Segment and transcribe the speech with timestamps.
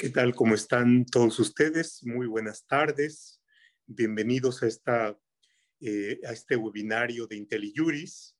[0.00, 0.34] ¿Qué tal?
[0.34, 2.02] ¿Cómo están todos ustedes?
[2.06, 3.42] Muy buenas tardes.
[3.84, 5.20] Bienvenidos a, esta,
[5.78, 8.34] eh, a este webinario de IntelliJuris.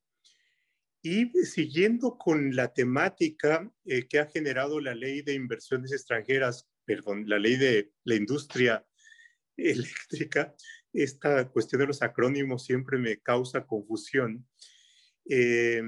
[1.02, 7.28] Y siguiendo con la temática eh, que ha generado la ley de inversiones extranjeras, perdón,
[7.28, 8.82] la ley de la industria
[9.58, 10.54] eléctrica,
[10.94, 14.48] esta cuestión de los acrónimos siempre me causa confusión.
[15.28, 15.82] Eh,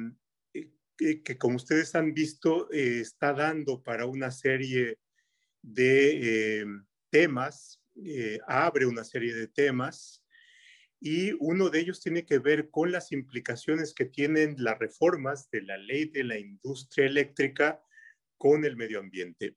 [0.98, 4.98] que, como ustedes han visto, está dando para una serie
[5.62, 6.66] de eh,
[7.10, 10.24] temas, eh, abre una serie de temas
[11.00, 15.62] y uno de ellos tiene que ver con las implicaciones que tienen las reformas de
[15.62, 17.82] la ley de la industria eléctrica
[18.38, 19.56] con el medio ambiente.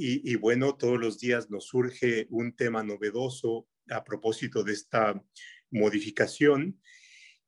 [0.00, 5.20] Y, bueno, todos los días nos surge un tema novedoso a propósito de esta
[5.72, 6.80] modificación.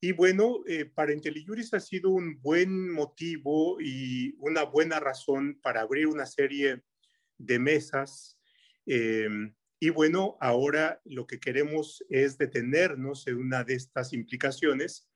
[0.01, 5.83] Y bueno, eh, para IntelliJuris ha sido un buen motivo y una buena razón para
[5.83, 6.83] abrir una serie
[7.41, 8.39] de mesas.
[8.87, 15.09] Em, y bueno, ahora lo que queremos es detenernos en una de estas implicaciones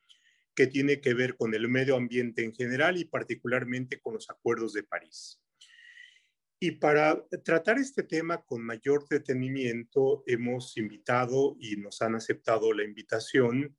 [0.54, 4.72] que tiene que ver con el medio ambiente en general y particularmente con los acuerdos
[4.72, 5.40] de París.
[6.60, 12.84] Y para tratar este tema con mayor detenimiento, hemos invitado y nos han aceptado la
[12.84, 13.76] invitación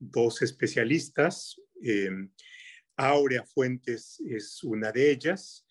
[0.00, 1.60] dos especialistas.
[1.80, 2.32] Em,
[2.96, 5.63] Aurea Fuentes es una de ellas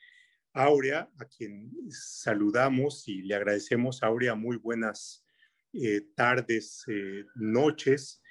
[0.54, 4.04] Aurea, a quien saludamos y le agradecemos.
[4.04, 5.26] Aurea, muy buenas
[5.74, 8.22] eh, tardes, eh, noches.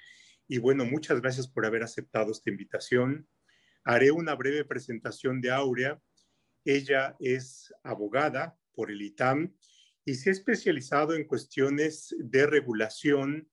[0.47, 3.29] Y bueno, muchas gracias por haber aceptado esta invitación.
[3.83, 6.01] Haré una breve presentación de Aurea.
[6.65, 9.57] Ella es abogada por el ITAM
[10.05, 13.51] y se ha especializado en cuestiones de regulación,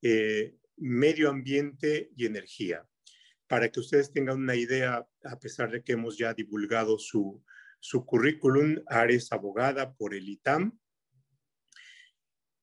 [0.00, 2.88] eh, medio ambiente y energía.
[3.46, 7.42] Para que ustedes tengan una idea, a pesar de que hemos ya divulgado su,
[7.80, 10.78] su currículum, Ares abogada por el ITAM.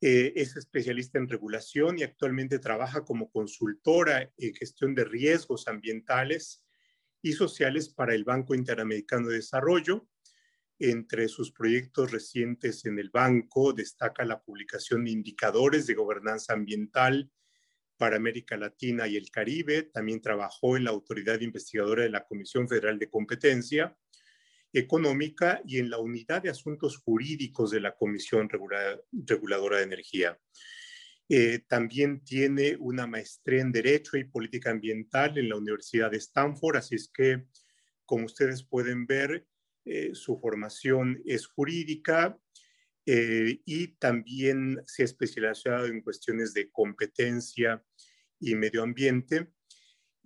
[0.02, 6.64] Eh, es especialista en regulación y actualmente trabaja como consultora en gestión de riesgos ambientales
[7.22, 10.08] y sociales para el Banco Interamericano de Desarrollo.
[10.78, 17.32] Entre sus proyectos recientes en el banco destaca la publicación de indicadores de gobernanza ambiental
[17.98, 19.84] para América Latina y el Caribe.
[19.84, 23.98] También trabajó en la Autoridad Investigadora de la Comisión Federal de Competencia
[24.76, 30.38] Económica y en la Unidad de Asuntos Jurídicos de la Comisión Reguladora de Energía.
[31.30, 36.78] Eh, también tiene una maestría en Derecho y Política Ambiental en la Universidad de Stanford,
[36.78, 37.46] así es que,
[38.06, 39.48] como ustedes pueden ver,
[39.86, 42.38] eh, su formación es jurídica
[43.06, 47.84] eh, y también se ha especializado en cuestiones de competencia
[48.40, 49.55] y medio ambiente.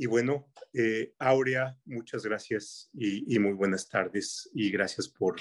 [0.02, 5.36] Y bueno, eh, Aurea, muchas gracias y, muy buenas tardes y gracias por,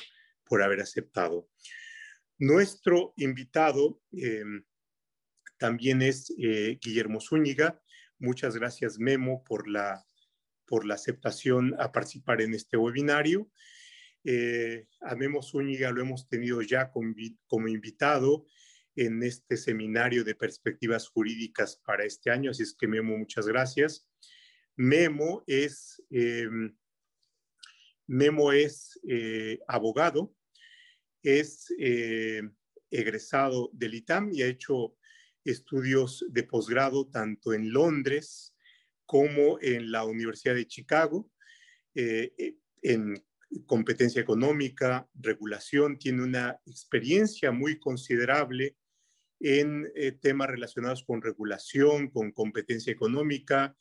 [0.44, 1.48] por haber aceptado.
[2.38, 4.64] Nuestro invitado em,
[5.58, 7.80] también es eh, Guillermo Zúñiga.
[8.18, 10.04] Muchas gracias, Memo, por la,
[10.66, 13.48] por la aceptación a participar en este webinario.
[14.24, 18.44] Eh, a Memo Zúñiga lo hemos tenido ya como invitado
[18.96, 24.08] en este seminario de perspectivas jurídicas para este año, así es que Memo, muchas gracias.
[24.78, 26.72] Memo es, em,
[28.06, 30.32] Memo es eh, abogado,
[31.20, 32.42] es eh,
[32.88, 34.96] egresado del ITAM y ha hecho
[35.44, 38.54] estudios de posgrado tanto en Londres
[39.04, 41.28] como en la Universidad de Chicago,
[41.96, 43.20] eh, en
[43.66, 48.76] competencia económica, regulación, tiene una experiencia muy considerable
[49.40, 49.90] en
[50.20, 53.76] temas relacionados con regulación, con competencia económica,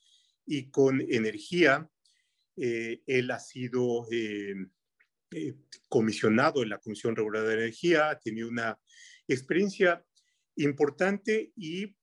[0.48, 1.88] y con energía.
[2.56, 4.56] Eh, él ha sido eh,
[5.32, 5.54] eh,
[5.88, 8.80] comisionado en la Comisión Reguladora de Energía, ha tenido una
[9.28, 10.04] experiencia
[10.56, 11.96] importante y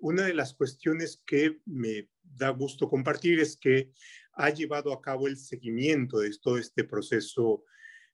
[0.00, 3.92] una de las cuestiones que me da gusto compartir es que
[4.32, 7.62] ha llevado a cabo el seguimiento de todo este proceso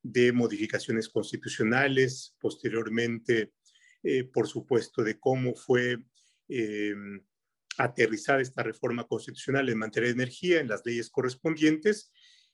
[0.02, 3.54] de modificaciones constitucionales, posteriormente,
[4.34, 5.96] por supuesto, de cómo fue
[7.78, 12.12] aterrizar esta reforma constitucional en materia de energía en las leyes correspondientes.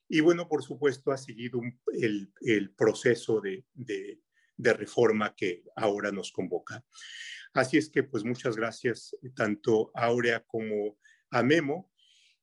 [0.09, 1.61] Y bueno, por supuesto, ha seguido
[1.93, 4.21] el, el, proceso de, de,
[4.57, 6.85] de, reforma que ahora nos convoca.
[7.55, 10.99] Así es que, pues muchas gracias tanto a Aurea como
[11.31, 11.91] a Memo.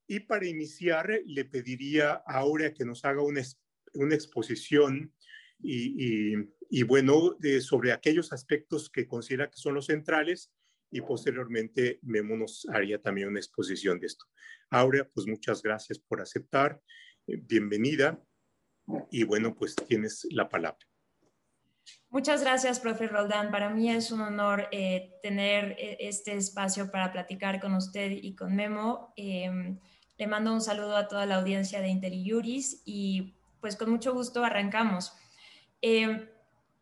[0.06, 3.42] Y para iniciar, le pediría a Aurea que nos haga una,
[3.94, 5.14] una exposición
[5.62, 6.34] y, y,
[6.70, 10.50] y bueno, de, sobre aquellos aspectos que considera que son los centrales
[10.90, 14.24] y posteriormente Memo nos haría también una exposición de esto.
[14.70, 16.80] Aurea, pues muchas gracias por aceptar.
[17.26, 18.20] Eh, bienvenida.
[19.10, 20.78] Y bueno, pues tienes la palabra.
[22.08, 23.50] Muchas gracias, profe Roldán.
[23.50, 28.34] Para mí es un honor eh, tener eh, este espacio para platicar con usted y
[28.34, 29.12] con Memo.
[29.16, 29.78] Em,
[30.18, 34.44] le mando un saludo a toda la audiencia de IntelliJuris y pues con mucho gusto
[34.44, 35.12] arrancamos.
[35.80, 36.28] Em,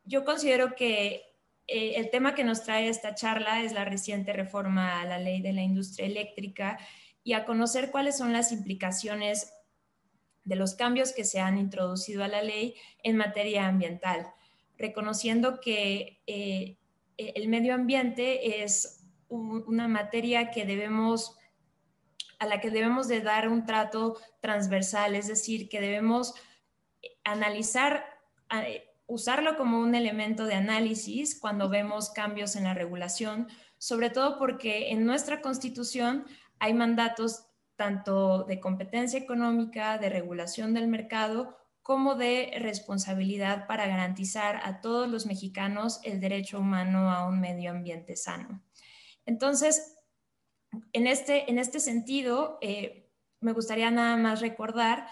[0.05, 1.28] yo considero que
[1.69, 5.43] eh, el tema que nos trae esta charla es la reciente reforma a la ley
[5.43, 6.79] de la industria eléctrica
[7.23, 9.53] y a conocer cuáles son las implicaciones
[10.45, 14.27] de los cambios que se han introducido a la ley en materia ambiental,
[14.79, 16.79] reconociendo que eh,
[17.19, 21.37] el medio ambiente es una materia que debemos
[22.39, 26.35] a la que debemos de dar un trato transversal, es decir, que debemos
[27.25, 28.05] analizar,
[29.09, 34.91] usarlo como un elemento de análisis cuando vemos cambios en la regulación, sobre todo porque
[34.91, 36.25] en nuestra constitución
[36.61, 44.61] hay mandatos tanto de competencia económica, de regulación del mercado, como de responsabilidad para garantizar
[44.63, 48.63] a todos los mexicanos el derecho humano a un medio ambiente sano.
[49.25, 49.97] Entonces,
[50.93, 53.11] en este, en este sentido, eh,
[53.41, 55.07] me gustaría nada más recordar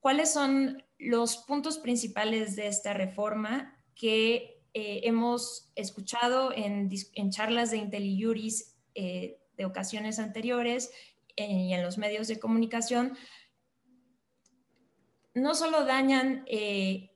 [0.00, 6.90] cuáles son los puntos principales de esta reforma que eh, hemos escuchado en,
[7.30, 10.90] charlas de IntelliJuris eh, de ocasiones anteriores
[11.36, 13.16] y en los medios de comunicación,
[15.34, 17.10] no solo dañan el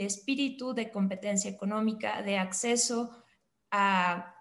[0.00, 3.24] espíritu de competencia económica, de acceso
[3.72, 4.34] a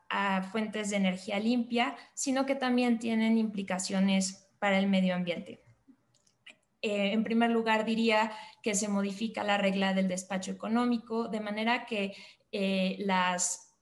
[0.52, 5.63] fuentes de energía limpia, sino que también tienen implicaciones para el medio ambiente.
[6.84, 11.86] Eh, en primer lugar, diría que se modifica la regla del despacho económico, de manera
[11.86, 12.14] que
[12.52, 13.74] eh, las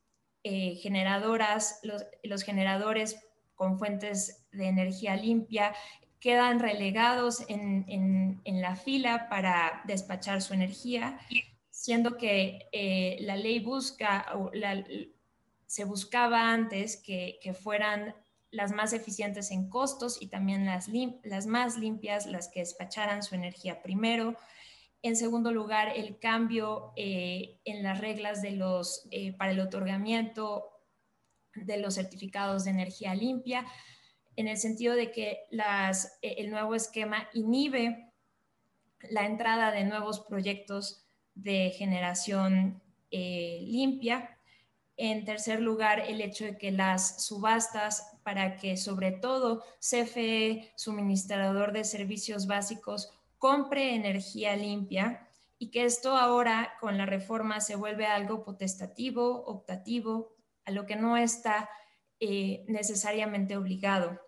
[0.43, 3.19] eh, generadoras, los, generadores
[3.55, 5.73] con fuentes de energía limpia
[6.19, 11.19] quedan relegados en, la fila para despachar su energía,
[11.71, 14.83] siendo que la ley busca, la,
[15.65, 18.13] se buscaba antes que, fueran
[18.51, 20.89] las más eficientes en costos y también las,
[21.47, 24.35] más limpias, las que despacharan su energía primero.
[25.01, 28.41] En segundo lugar, el cambio eh, en las reglas
[29.09, 30.65] eh, para el otorgamiento
[31.55, 33.65] de los certificados de energía limpia,
[34.35, 38.11] en el sentido de que eh, el nuevo esquema inhibe
[39.09, 41.05] la entrada de nuevos proyectos
[41.35, 44.37] de generación limpia
[45.03, 51.71] en tercer lugar, el hecho de que las subastas para que sobre todo CFE, suministrador
[51.73, 55.27] de servicios básicos, compre energía limpia
[55.57, 60.95] y que esto ahora con la reforma se vuelve algo potestativo, optativo, a lo que
[60.95, 61.67] no está
[62.19, 64.21] eh, necesariamente obligado.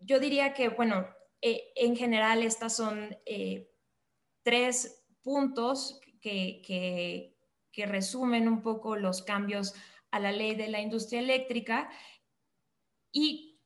[0.00, 1.08] Yo diría que, bueno,
[1.40, 3.70] eh, en general estas son eh,
[4.42, 7.33] tres puntos que
[7.78, 9.74] resumen un poco los cambios
[10.10, 11.90] a la ley de la industria eléctrica.
[13.12, 13.60] Y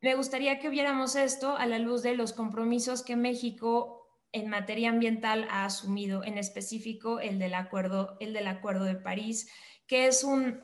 [0.00, 4.90] me gustaría que viéramos esto a la luz de los compromisos que México en materia
[4.90, 9.50] ambiental ha asumido, en específico el del acuerdo, el del acuerdo de París,
[9.86, 10.62] que es un,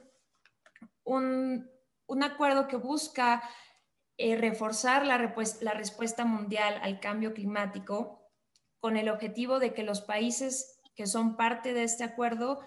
[1.05, 1.69] un,
[2.23, 3.43] acuerdo que busca
[4.19, 8.29] eh, reforzar la, la respuesta mundial al cambio climático
[8.79, 12.61] con el objetivo de que los países que son parte de este acuerdo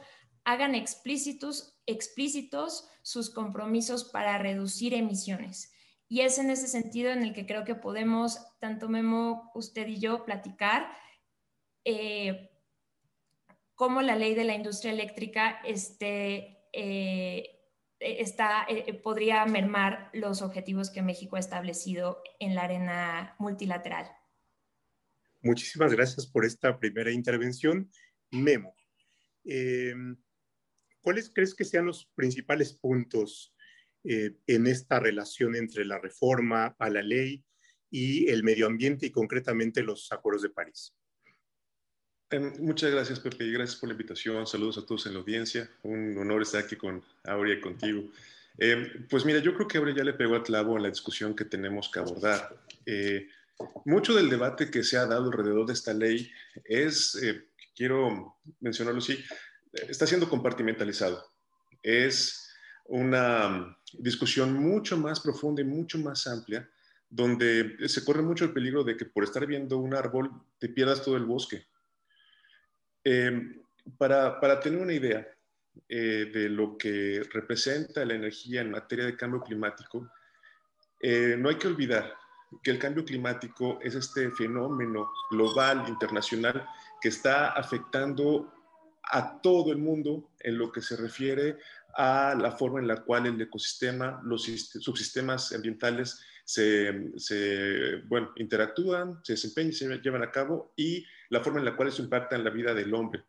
[0.44, 5.72] hagan explícitos, explícitos sus compromisos para reducir emisiones.
[6.08, 10.00] Y es en ese sentido en el que creo que podemos, tanto Memo, usted y
[10.00, 10.88] yo, platicar
[11.84, 12.52] eh,
[13.74, 17.56] cómo la ley de la industria eléctrica este, eh,
[18.00, 24.12] está, eh, podría mermar los objetivos que México ha establecido en la arena multilateral.
[25.42, 27.92] Muchísimas gracias por esta primera intervención.
[28.32, 28.76] Memo,
[29.44, 30.18] em,
[31.02, 33.54] ¿cuáles crees que sean los principales puntos
[34.04, 37.44] eh, en esta relación entre la reforma a la ley
[37.90, 40.94] y el medio ambiente y concretamente los acuerdos de París?
[42.30, 44.46] Em, muchas gracias, Pepe, y gracias por la invitación.
[44.48, 45.70] Saludos a todos en la audiencia.
[45.84, 48.04] Un honor estar aquí con Aurea y contigo.
[48.58, 51.36] Em, pues mira, yo creo que Aurea ya le pegó al clavo en la discusión
[51.36, 52.58] que tenemos que abordar.
[52.86, 53.28] Eh,
[53.86, 56.32] mucho del debate que se ha dado alrededor de esta ley
[56.66, 59.24] es eh, quiero mencionarlo así,
[59.72, 61.24] está siendo compartimentalizado.
[61.84, 62.50] Es
[62.86, 66.70] una discusión mucho más profunda y mucho más amplia,
[67.10, 71.04] donde se corre mucho el peligro de que por estar viendo un árbol te pierdas
[71.04, 71.66] todo el bosque.
[73.04, 73.62] Em,
[73.98, 75.28] para, para, tener una idea
[75.88, 80.10] eh, de lo que representa la energía en materia de cambio climático,
[81.00, 82.16] eh, no hay que olvidar
[82.64, 86.68] que el cambio climático es este fenómeno global, internacional,
[87.02, 88.52] que está afectando
[89.04, 91.58] a todo el mundo en lo que se refiere
[91.96, 98.04] a la forma en la cual el ecosistema, los subsistemas ambientales se, se,
[98.36, 102.36] interactúan, se desempeñan, se llevan a cabo y la forma en la cual eso impacta
[102.36, 103.24] en la vida del hombre.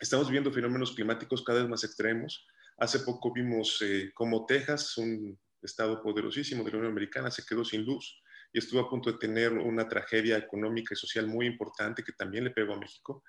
[0.00, 2.46] Estamos viviendo fenómenos climáticos cada vez más extremos.
[2.78, 7.64] Hace poco vimos eh, cómo Texas, un estado poderosísimo de la Unión Americana, se quedó
[7.64, 8.20] sin luz
[8.52, 12.44] y estuvo a punto de tener una tragedia económica y social muy importante que también
[12.44, 13.22] le pegó a México.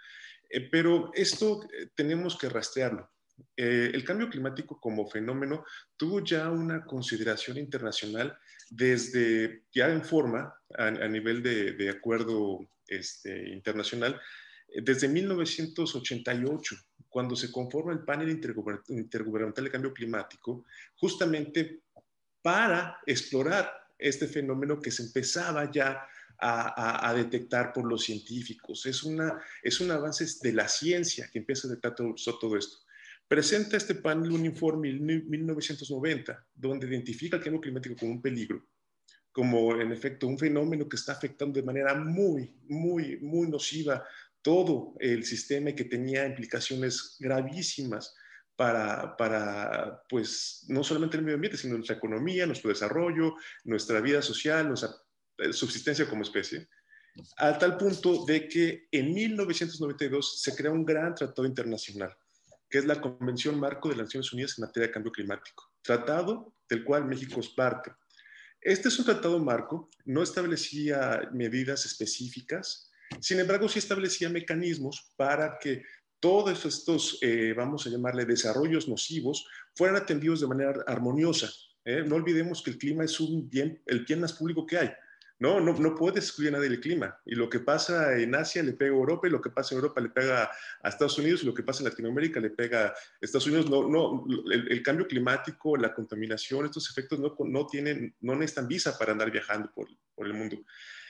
[0.49, 3.09] Eh, pero esto eh, tenemos que rastrearlo.
[3.55, 5.63] Eh, el cambio climático como fenómeno
[5.95, 8.37] tuvo ya una consideración internacional
[8.69, 14.19] desde ya en forma a, nivel de, acuerdo este, internacional
[14.67, 16.75] desde 1988,
[17.07, 18.29] cuando se conforma el panel
[18.87, 21.83] intergubernamental de cambio climático, justamente
[22.41, 26.07] para explorar este fenómeno que se empezaba ya
[26.39, 28.85] a, detectar por los científicos.
[28.85, 32.77] Es, una, es un avance de la ciencia que empieza a detectar todo, esto.
[33.27, 38.65] Presenta este panel un informe en 1990, donde identifica el cambio climático como un peligro,
[39.31, 44.05] como en efecto un fenómeno que está afectando de manera muy, muy, muy nociva
[44.41, 48.15] todo el sistema y que tenía implicaciones gravísimas
[48.57, 54.21] para, para, pues, no solamente el medio ambiente, sino nuestra economía, nuestro desarrollo, nuestra vida
[54.21, 54.89] social, nuestra
[55.37, 56.67] eh, subsistencia como especie,
[57.37, 62.15] a tal punto de que en 1992 se crea un gran tratado internacional,
[62.67, 66.55] que es la Convención Marco de las Naciones Unidas en materia de cambio climático, tratado
[66.67, 67.91] del cual México es parte.
[68.59, 75.59] Este es un tratado marco, no establecía medidas específicas, sin embargo sí establecía mecanismos para
[75.59, 75.83] que
[76.19, 81.49] todos estos, eh, vamos a llamarle desarrollos nocivos, fueran atendidos de manera armoniosa.
[81.85, 82.03] ¿eh?
[82.05, 84.91] No olvidemos que el clima es un bien, el bien más público que hay.
[85.39, 87.19] No, no, no puedes excluir a nadie del clima.
[87.23, 89.81] Y lo que pasa en Asia le pega a Europa, y lo que pasa en
[89.81, 90.49] Europa le pega
[90.81, 93.69] a Estados Unidos, y lo que pasa en Latinoamérica le pega a Estados Unidos.
[93.69, 98.97] No, no, el, cambio climático, la contaminación, estos efectos no, no, tienen, no necesitan visa
[98.97, 100.57] para andar viajando por, por el mundo.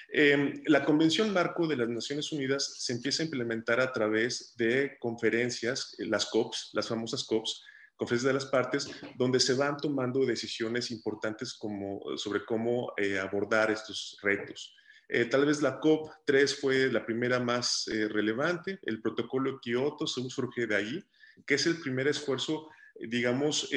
[0.09, 4.97] Em, la Convención Marco de las Naciones Unidas se empieza a implementar a través de
[4.99, 7.63] conferencias, eh, las COPs, las famosas COPs,
[7.97, 13.69] conferencias de las partes, donde se van tomando decisiones importantes como, sobre cómo eh, abordar
[13.69, 14.75] estos retos.
[15.09, 20.67] Eh, tal vez la COP3 fue la primera más relevante, el protocolo de Kioto surge
[20.67, 21.03] de ahí,
[21.45, 23.69] que es el primer esfuerzo digamos,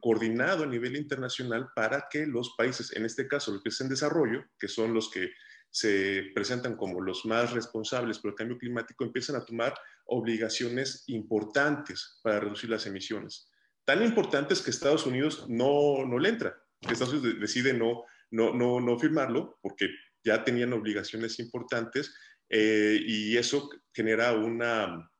[0.00, 4.44] coordinado a nivel internacional para que los países, en este caso los países en desarrollo,
[4.58, 5.30] que son los que
[5.70, 9.74] se presentan como los más responsables por el cambio climático, empiezan a tomar
[10.06, 13.50] obligaciones importantes para reducir las emisiones.
[13.84, 18.52] Tan importantes que Estados Unidos no, no le entra, que Estados Unidos decide no, no,
[18.52, 19.88] no, no firmarlo porque
[20.24, 22.14] ya tenían obligaciones importantes
[22.48, 25.10] eh, y eso genera una,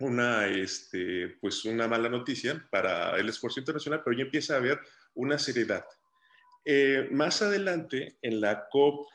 [0.00, 4.80] una, este, pues una mala noticia para el esfuerzo internacional, pero ya empieza a haber
[5.14, 5.84] una seriedad.
[6.64, 9.06] Eh, más adelante, en la COP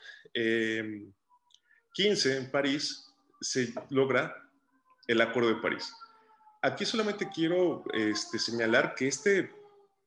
[1.92, 4.34] 15 en París, se logra
[5.06, 5.92] el Acuerdo de París.
[6.62, 9.50] Aquí solamente quiero este, señalar que este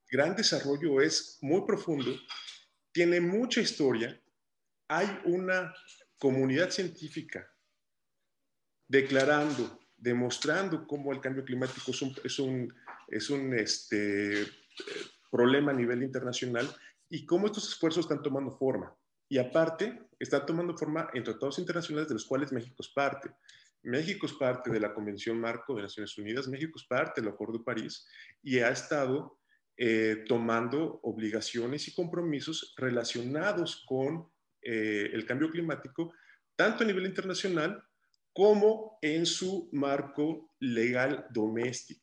[0.10, 2.16] gran desarrollo es muy profundo,
[2.92, 4.22] tiene mucha historia,
[4.88, 5.74] hay una
[6.20, 7.52] comunidad científica
[8.88, 12.74] declarando, demostrando cómo el cambio climático es un, es un,
[13.08, 14.46] es un este,
[15.32, 16.70] problema a nivel internacional
[17.13, 18.91] y cómo estos esfuerzos están tomando forma.
[19.29, 23.29] Y aparte, está tomando forma en tratados internacionales de los cuales México es parte.
[23.84, 27.60] México es parte de la Convención Marco de Naciones Unidas, México es parte del Acuerdo
[27.60, 28.08] de París
[28.41, 29.38] y ha estado
[29.77, 34.32] eh, tomando obligaciones y compromisos relacionados con
[34.63, 36.12] eh, el cambio climático,
[36.55, 37.79] tanto a nivel internacional
[38.34, 42.03] como en su marco legal doméstico.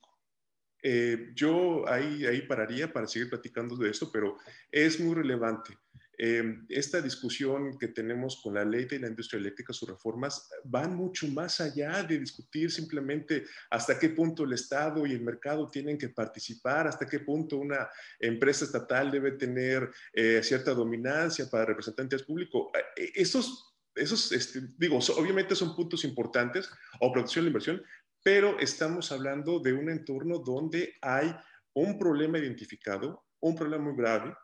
[0.83, 4.37] Eh, yo ahí, ahí pararía para seguir platicando de esto, pero
[4.71, 5.77] es muy relevante.
[6.23, 10.95] Em, esta discusión que tenemos con la ley de la industria eléctrica, sus reformas, van
[10.95, 15.97] mucho más allá de discutir simplemente hasta qué punto el Estado y el mercado tienen
[15.97, 22.23] que participar, hasta qué punto una empresa estatal debe tener eh, cierta dominancia para representantes
[22.23, 22.67] públicos.
[22.99, 26.69] Eh, esos, esos este, digo, obviamente son puntos importantes,
[27.01, 27.83] o producción de inversión,
[28.23, 31.35] pero estamos hablando de un entorno donde hay
[31.75, 34.35] un problema identificado, un problema muy grave,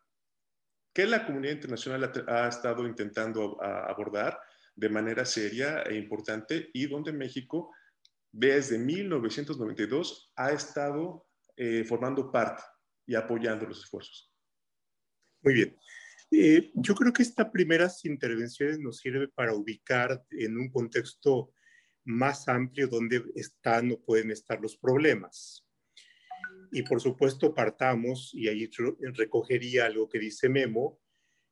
[0.95, 4.39] que la comunidad internacional ha, estado intentando abordar
[4.75, 7.71] de manera seria e importante y donde México
[8.33, 12.63] desde 1992 ha estado eh, formando parte
[13.07, 14.33] y apoyando los esfuerzos.
[15.43, 15.77] Muy bien.
[16.31, 21.53] Eh, yo creo que estas primeras intervenciones nos sirve para ubicar en un contexto
[22.07, 25.67] más amplio donde están o pueden estar los problemas.
[26.73, 28.71] Y por supuesto partamos, y ahí
[29.15, 31.01] recogería algo que dice Memo,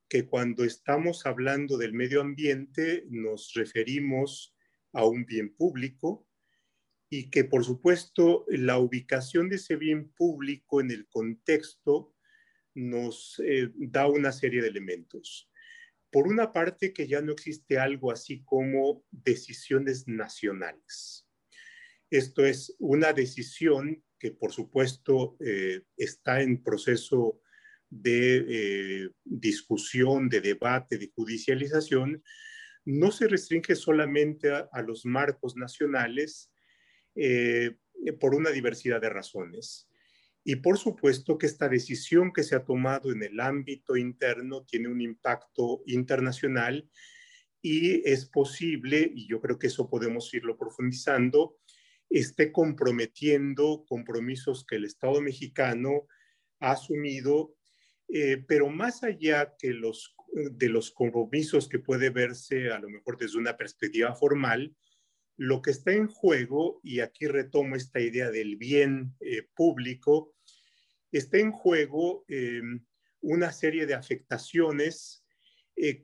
[0.08, 4.54] que cuando estamos hablando del medio ambiente nos referimos
[4.92, 6.26] a un bien público
[7.10, 12.14] y que por supuesto la ubicación de ese bien público en el contexto
[12.74, 15.50] nos eh, da una serie de elementos.
[16.14, 21.26] Por una parte, que ya no existe algo así como decisiones nacionales.
[22.08, 27.40] Esto es una decisión que por supuesto eh, está en proceso
[27.90, 32.22] de eh, discusión, de debate, de judicialización,
[32.84, 36.52] no se restringe solamente a, los marcos nacionales
[37.16, 37.74] eh,
[38.20, 39.88] por una diversidad de razones.
[40.44, 44.88] Y por supuesto que esta decisión que se ha tomado en el ámbito interno tiene
[44.88, 46.88] un impacto internacional
[47.62, 51.56] y es posible, y yo creo que eso podemos irlo profundizando,
[52.10, 56.06] esté comprometiendo compromisos que el Estado mexicano
[56.60, 57.56] ha asumido,
[58.08, 63.16] eh, pero más allá que los, de los compromisos que puede verse a lo mejor
[63.16, 64.76] desde una perspectiva formal,
[65.36, 70.34] lo que está en juego, y aquí retomo esta idea del bien eh, público,
[71.10, 72.62] está en juego eh,
[73.20, 75.20] una serie de afectaciones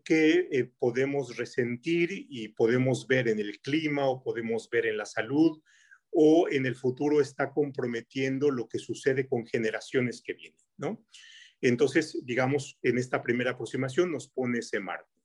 [0.04, 5.62] que podemos resentir y podemos ver en el clima o podemos ver en la salud
[6.10, 11.04] o en el futuro está comprometiendo lo que sucede con generaciones que vienen, ¿no?
[11.60, 15.19] Entonces, digamos, en esta primera aproximación nos pone ese marco.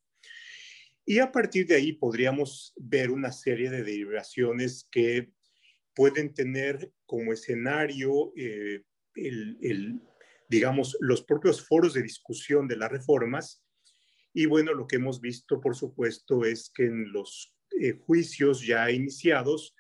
[1.06, 5.32] Y a partir de ahí podríamos ver una serie de derivaciones que
[5.94, 8.84] pueden tener como escenario eh,
[9.16, 10.02] el,
[10.50, 13.64] digamos, los propios foros de discusión de las reformas.
[14.34, 18.90] Y bueno, lo que hemos visto, por supuesto, es que en los eh, juicios ya
[18.92, 19.76] iniciados,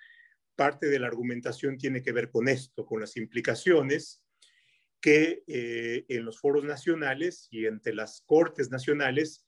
[0.55, 4.23] parte de la argumentación tiene que ver con esto, con las implicaciones
[5.01, 9.44] que eh, en los foros nacionales y entre las cortes nacionales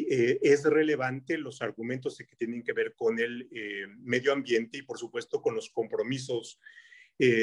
[0.00, 4.82] eh, es relevante los argumentos que tienen que ver con el eh, medio ambiente y
[4.82, 6.58] por supuesto con los compromisos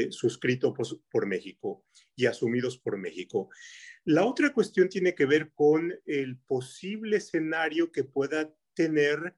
[0.09, 3.49] suscritos por, por, México y asumidos por México.
[4.03, 9.35] La otra cuestión tiene que ver con el posible escenario que pueda tener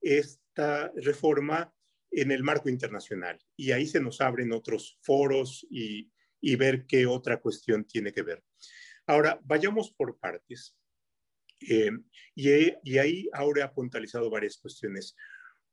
[0.00, 1.74] esta reforma
[2.12, 3.38] en el marco internacional.
[3.56, 6.10] Y ahí se nos abren otros foros y,
[6.56, 8.44] ver qué otra cuestión tiene que ver.
[9.06, 10.76] Ahora, vayamos por partes.
[11.68, 11.90] Eh,
[12.34, 15.16] y, ahí ahora ha puntualizado varias cuestiones.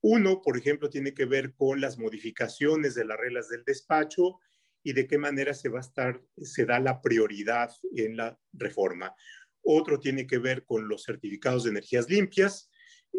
[0.01, 4.39] Uno, por ejemplo, tiene que ver con las modificaciones de las reglas del despacho
[4.83, 9.13] y de qué manera se va a estar, se da la prioridad en la reforma.
[9.61, 12.69] Otro tiene que ver con los certificados de energías limpias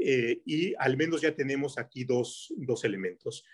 [0.00, 3.44] eh, y al menos ya tenemos aquí dos, dos elementos.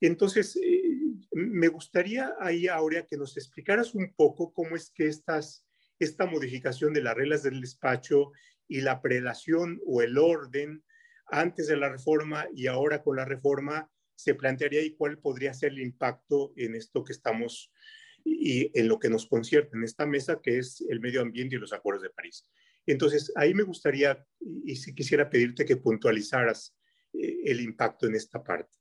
[0.00, 0.92] Entonces, eh,
[1.32, 5.66] me gustaría ahí, Aurea, que nos explicaras un poco cómo es que estas,
[6.04, 8.32] esta modificación de las reglas del despacho
[8.68, 10.84] y la prelación o el orden
[11.26, 15.72] antes de la reforma y ahora con la reforma se plantearía y cuál podría ser
[15.72, 17.72] el impacto en esto que estamos
[18.24, 21.58] y en lo que nos concierne en esta mesa, que es el medio ambiente y
[21.58, 22.48] los acuerdos de París.
[22.86, 24.24] Entonces, ahí me gustaría,
[24.64, 26.76] y si quisiera pedirte que puntualizaras
[27.12, 28.78] eh, el impacto en esta parte.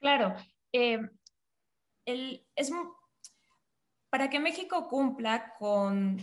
[0.00, 0.36] Claro.
[0.72, 1.00] Eh,
[2.06, 2.70] es,
[4.14, 6.22] para que México cumpla con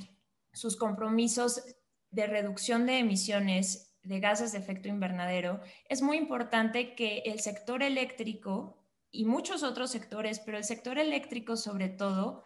[0.54, 1.62] sus compromisos
[2.10, 7.84] de reducción de emisiones de gases de efecto invernadero, es muy importante que el sector
[7.84, 12.46] eléctrico y muchos otros sectores, pero el sector eléctrico sobre todo,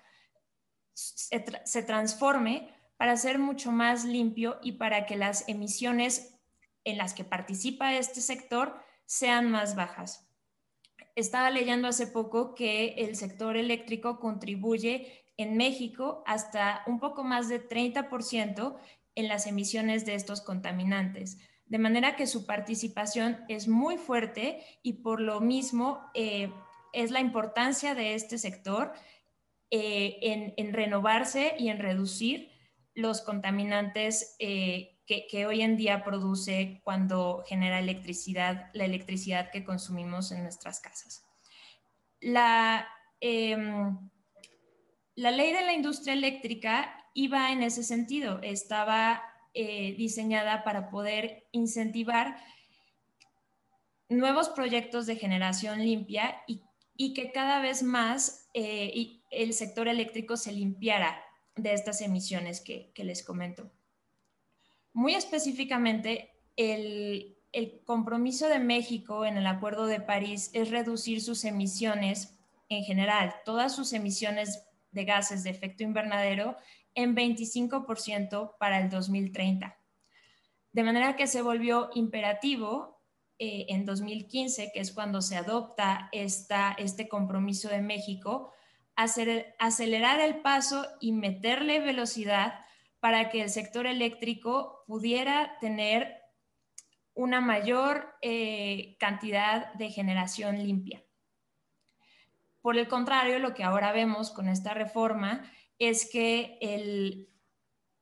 [0.95, 6.39] se, transforme para ser mucho más limpio y para que las emisiones
[6.85, 10.27] en las que participa este sector sean más bajas.
[11.13, 17.49] Estaba leyendo hace poco que el sector eléctrico contribuye en México hasta un poco más
[17.49, 18.77] de 30%
[19.15, 21.37] en las emisiones de estos contaminantes.
[21.65, 26.51] De manera que su participación es muy fuerte y por lo mismo eh,
[26.93, 28.93] es la importancia de este sector
[29.71, 32.51] eh, en, en, renovarse y en reducir
[32.93, 40.31] los contaminantes eh, que, hoy en día produce cuando genera electricidad, la electricidad que consumimos
[40.31, 41.23] en nuestras casas.
[42.19, 42.87] La,
[43.19, 44.09] em,
[45.15, 49.23] la ley de la industria eléctrica iba en ese sentido, estaba
[49.53, 52.37] eh, diseñada para poder incentivar
[54.09, 56.61] nuevos proyectos de generación limpia y,
[57.13, 61.21] que cada vez más eh, el sector eléctrico se limpiara
[61.55, 63.71] de estas emisiones que, les comento.
[64.93, 71.45] Muy específicamente, el, el compromiso de México en el Acuerdo de París es reducir sus
[71.45, 72.37] emisiones
[72.69, 76.55] en general, todas sus emisiones de gases de efecto invernadero
[76.95, 79.77] en 25% para el 2030.
[80.71, 83.01] De manera que se volvió imperativo
[83.37, 88.51] eh, en 2015, que es cuando se adopta esta, este compromiso de México,
[88.95, 92.59] hacer, acelerar el paso y meterle velocidad
[92.99, 96.21] para que el sector eléctrico pudiera tener
[97.13, 101.04] una mayor eh, cantidad de generación limpia.
[102.65, 105.43] Por el contrario, lo que ahora vemos con esta reforma
[105.77, 107.29] es que el,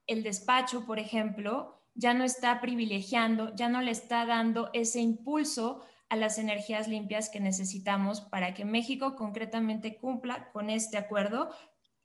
[0.08, 5.84] el despacho, por ejemplo, ya no está privilegiando, ya no le está dando ese impulso
[6.08, 11.50] a las energías limpias que necesitamos para que México concretamente cumpla con este acuerdo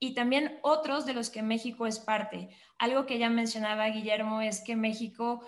[0.01, 2.49] y también otros de los que México es parte.
[2.77, 5.45] Algo que ya mencionaba Guillermo es que México,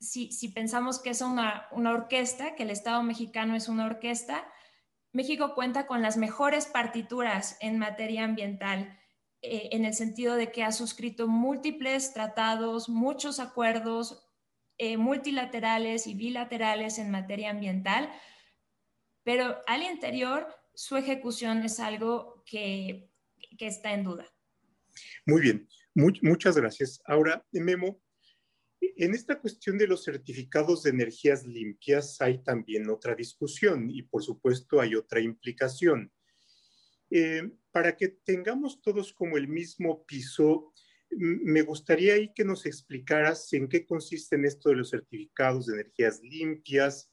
[0.00, 4.44] si, pensamos que es una, una orquesta, que el Estado mexicano es una orquesta,
[5.18, 8.96] México cuenta con las mejores partituras en materia ambiental
[9.42, 14.24] eh, en el sentido de que ha suscrito múltiples tratados, muchos acuerdos
[14.78, 18.12] eh, multilaterales y bilaterales en materia ambiental,
[19.24, 23.10] pero al interior su ejecución es algo que,
[23.58, 24.24] está en duda.
[25.26, 25.68] Muy bien,
[26.22, 27.02] muchas gracias.
[27.04, 28.00] Ahora, Memo,
[28.80, 34.22] en esta cuestión de los certificados de energías limpias hay también otra discusión y por
[34.22, 36.12] supuesto hay otra implicación.
[37.10, 40.72] Eh, para que tengamos todos como el mismo piso,
[41.10, 46.20] me gustaría ahí que nos explicaras en qué consiste esto de los certificados de energías
[46.22, 47.10] limpias,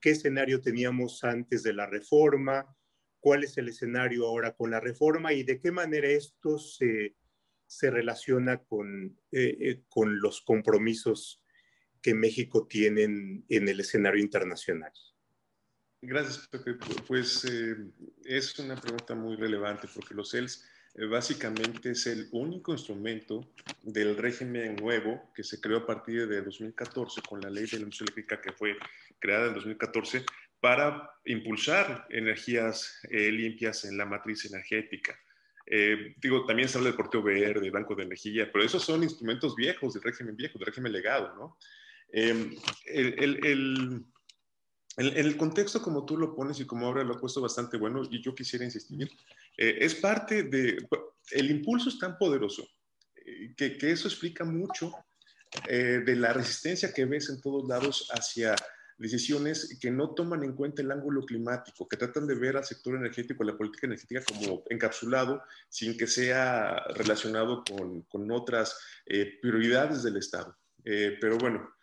[0.00, 2.76] qué escenario teníamos antes de la reforma,
[3.18, 7.16] cuál es el escenario ahora con la reforma y de qué manera esto se,
[7.90, 11.42] relaciona con, eh, eh, con los compromisos
[12.00, 13.02] que México tiene
[13.48, 14.92] en el escenario internacional.
[16.02, 16.76] Gracias, Pepe.
[17.06, 17.74] Pues eh,
[18.24, 23.52] es una pregunta muy relevante porque los CELS eh, básicamente es el único instrumento
[23.82, 27.86] del régimen nuevo que se creó a partir de 2014 con la ley de la
[27.86, 28.76] eléctrica que fue
[29.18, 30.24] creada en 2014
[30.60, 35.18] para impulsar energías eh, limpias en la matriz energética.
[36.18, 39.94] Digo, también se habla del porteo verde, banco de energía, pero esos son instrumentos viejos
[39.94, 41.58] del régimen viejo, del régimen legado, ¿no?
[42.12, 44.04] el, el
[44.96, 48.02] en, el contexto como tú lo pones y como ahora lo ha puesto bastante bueno,
[48.10, 49.10] y yo quisiera insistir,
[49.56, 50.78] eh, es parte de,
[51.32, 52.66] el impulso es tan poderoso
[53.14, 54.92] eh, que, que, eso explica mucho
[55.68, 58.54] eh, de la resistencia que ves en todos lados hacia
[58.98, 62.96] decisiones que no toman en cuenta el ángulo climático, que tratan de ver al sector
[62.96, 68.76] energético, la política energética como encapsulado, sin que sea relacionado con, otras
[69.40, 70.56] prioridades del Estado.
[70.82, 71.76] pero bueno,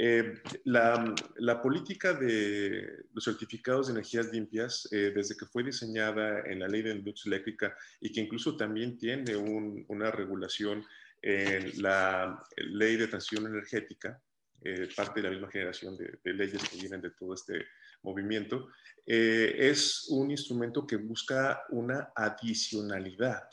[0.00, 6.60] eh, la, política de los certificados de energías limpias, eh, desde que fue diseñada en
[6.60, 10.84] la ley de industria eléctrica y que incluso también tiene una regulación
[11.20, 14.22] en la ley de transición energética,
[14.62, 17.66] eh, parte de la misma generación de, leyes que vienen de todo este
[18.02, 18.68] movimiento,
[19.04, 23.48] es un instrumento que busca una adicionalidad.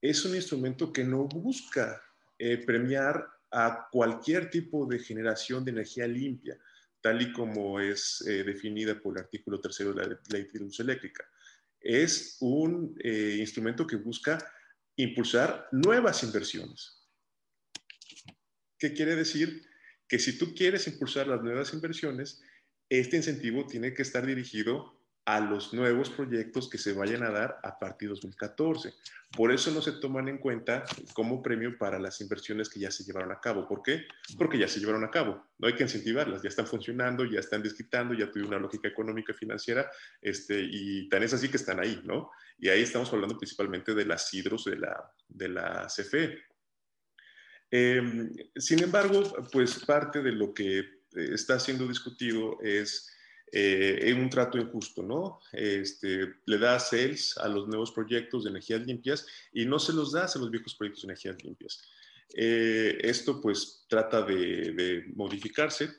[0.00, 2.02] Es un instrumento que no busca
[2.66, 6.58] premiar a cualquier tipo de generación de energía limpia,
[7.02, 10.80] tal y como es eh, definida por el artículo tercero de la Ley de Luz
[10.80, 11.24] Eléctrica.
[11.78, 14.38] Es un eh, instrumento que busca
[14.96, 17.08] impulsar nuevas inversiones.
[18.78, 19.62] ¿Qué quiere decir?
[20.12, 22.42] Que si tú quieres impulsar las nuevas inversiones,
[22.90, 27.58] este incentivo tiene que estar dirigido a los nuevos proyectos que se vayan a dar
[27.62, 28.92] a partir de 2014.
[29.34, 33.04] Por eso no se toman en cuenta como premio para las inversiones que ya se
[33.04, 33.66] llevaron a cabo.
[33.66, 34.04] ¿Por qué?
[34.36, 35.46] Porque ya se llevaron a cabo.
[35.56, 39.32] No hay que incentivarlas, ya están funcionando, ya están desquitando, ya tuvieron una lógica económica
[39.32, 42.32] y financiera, este, y tan es así que están ahí, ¿no?
[42.58, 46.51] Y ahí estamos hablando principalmente de las hidros de la, de la CFE.
[47.74, 53.10] Em, sin embargo, pues parte de lo que eh, está siendo discutido es
[53.50, 55.40] eh, un trato injusto, ¿no?
[55.52, 60.12] Este, le da sales a los nuevos proyectos de energías limpias y no se los
[60.12, 61.82] da a los viejos proyectos de energías limpias.
[62.34, 65.90] Eh, esto pues trata de, modificarse.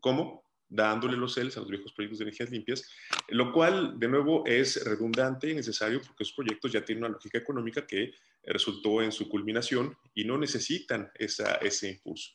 [0.00, 0.49] ¿Cómo?
[0.70, 2.88] Dándole los sales a los viejos proyectos de energías limpias,
[3.28, 7.38] lo cual de nuevo es redundante y necesario porque esos proyectos ya tienen una lógica
[7.38, 12.30] económica que resultó en su culminación y no necesitan esa, ese impulso.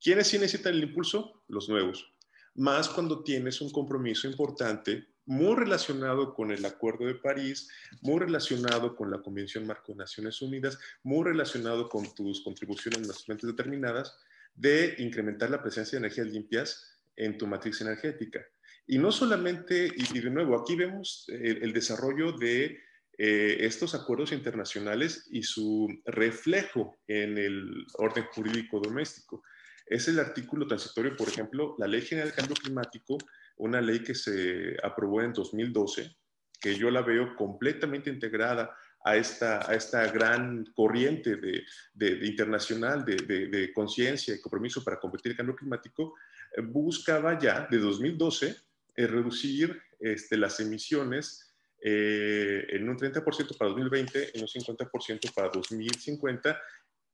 [0.00, 1.42] ¿Quiénes sí necesitan el impulso?
[1.48, 2.12] Los nuevos
[2.54, 7.68] más cuando tienes un compromiso importante muy relacionado con el Acuerdo de París,
[8.00, 13.08] muy relacionado con la Convención Marco de Naciones Unidas, muy relacionado con tus contribuciones en
[13.08, 14.18] las fuentes determinadas,
[14.54, 18.44] de incrementar la presencia de energías limpias en tu matriz energética.
[18.86, 22.80] Y no solamente, y, de nuevo, aquí vemos el, desarrollo de
[23.18, 29.42] eh, estos acuerdos internacionales y su reflejo en el orden jurídico doméstico.
[29.86, 33.18] Es el artículo transitorio, por ejemplo, la Ley General de Cambio Climático,
[33.56, 36.16] una ley que se aprobó en 2012,
[36.60, 43.04] que yo la veo completamente integrada a esta, a esta gran corriente de, de, internacional
[43.04, 48.56] de, de conciencia y compromiso para combatir el cambio climático, eh, buscaba ya de 2012
[48.96, 55.48] eh, reducir este, las emisiones eh, en un 30% para 2020, en un 50% para
[55.48, 56.60] 2050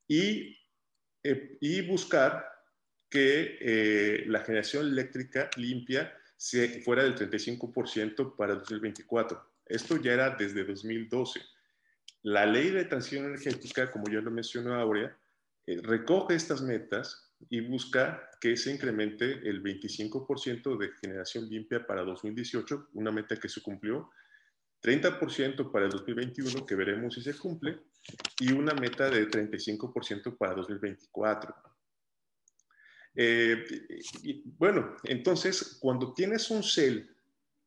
[0.08, 0.56] y,
[1.22, 2.46] y buscar
[3.10, 6.14] que la generación eléctrica limpia
[6.84, 9.42] fuera del 35% para 2024.
[9.66, 11.40] Esto ya era desde 2012.
[12.22, 15.16] La ley de transición energética, como ya lo mencionó Aurea,
[15.66, 22.02] eh, recoge estas metas y busca que se incremente el 25% de generación limpia para
[22.02, 24.10] 2018, una meta que se cumplió,
[24.82, 27.80] 30% para el 2021, que veremos si se cumple,
[28.40, 31.54] y una meta de 35% para 2024.
[33.14, 33.64] Eh,
[34.56, 37.10] bueno, entonces, cuando tienes un CEL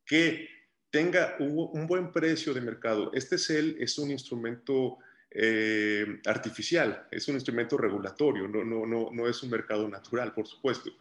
[0.05, 0.47] que
[0.91, 3.11] tenga un, buen precio de mercado.
[3.13, 4.97] Este CEL es un instrumento
[5.33, 10.45] eh, artificial, es un instrumento regulatorio, no, no, no, no es un mercado natural, por
[10.45, 10.91] supuesto.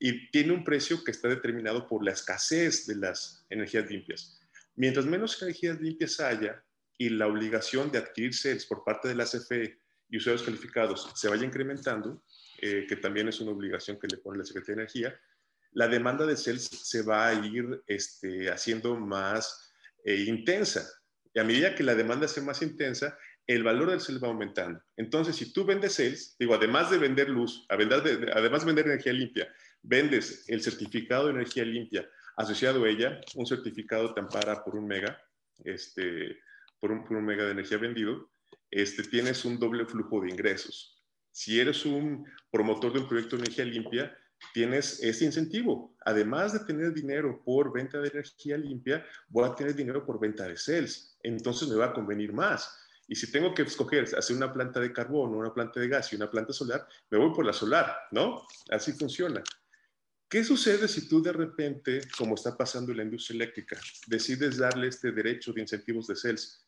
[0.00, 4.40] Y tiene un precio que está determinado por la escasez de las energías limpias.
[4.74, 6.62] Mientras menos energías limpias haya
[6.96, 11.28] y la obligación de adquirir CELs por parte de la CFE y usuarios calificados se
[11.28, 12.22] vaya incrementando,
[12.60, 15.20] eh, que también es una obligación que le pone la Secretaría de Energía,
[15.72, 19.72] la demanda de CELS se va a ir este, haciendo más
[20.04, 20.88] eh, intensa.
[21.32, 23.16] Y a medida que la demanda sea más intensa,
[23.48, 24.80] el valor del CEL va aumentando.
[24.96, 29.48] Entonces, si tú vendes CELS, digo, además de vender luz, además de vender energía limpia,
[29.82, 32.06] vendes el certificado de energía limpia
[32.36, 35.20] asociado a ella, un certificado te ampara por un mega,
[35.64, 36.38] este,
[36.78, 38.30] por, un, mega de energía vendido,
[38.70, 41.02] este, tienes un doble flujo de ingresos.
[41.32, 44.18] Si eres un promotor de un proyecto de energía limpia,
[44.52, 45.96] tienes ese incentivo.
[46.04, 50.46] Además de tener dinero por venta de energía limpia, voy a tener dinero por venta
[50.46, 51.18] de cells.
[51.22, 52.87] Entonces me va a convenir más.
[53.08, 56.16] Y si tengo que escoger hacer una planta de carbón, una planta de gas y
[56.16, 58.46] una planta solar, me voy por la solar, ¿no?
[58.70, 59.42] Así funciona.
[60.28, 64.88] ¿Qué sucede si tú de repente, como está pasando en la industria eléctrica, decides darle
[64.88, 66.66] este derecho de incentivos de cells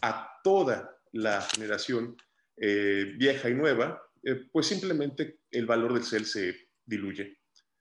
[0.00, 2.16] a toda la generación
[2.56, 4.00] eh, vieja y nueva?
[4.22, 7.40] Eh, pues simplemente el valor del cel se diluye.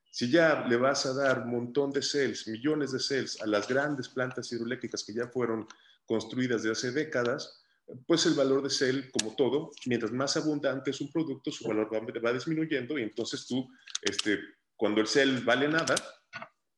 [0.09, 3.67] Si ya le vas a dar un montón de cells, millones de cells a las
[3.67, 5.67] grandes plantas hidroeléctricas que ya fueron
[6.05, 7.62] construidas de hace décadas,
[8.07, 11.89] pues el valor de cell, como todo, mientras más abundante es un producto, su valor
[11.93, 13.67] va, disminuyendo y entonces tú,
[14.01, 14.39] este,
[14.75, 15.95] cuando el cell vale nada,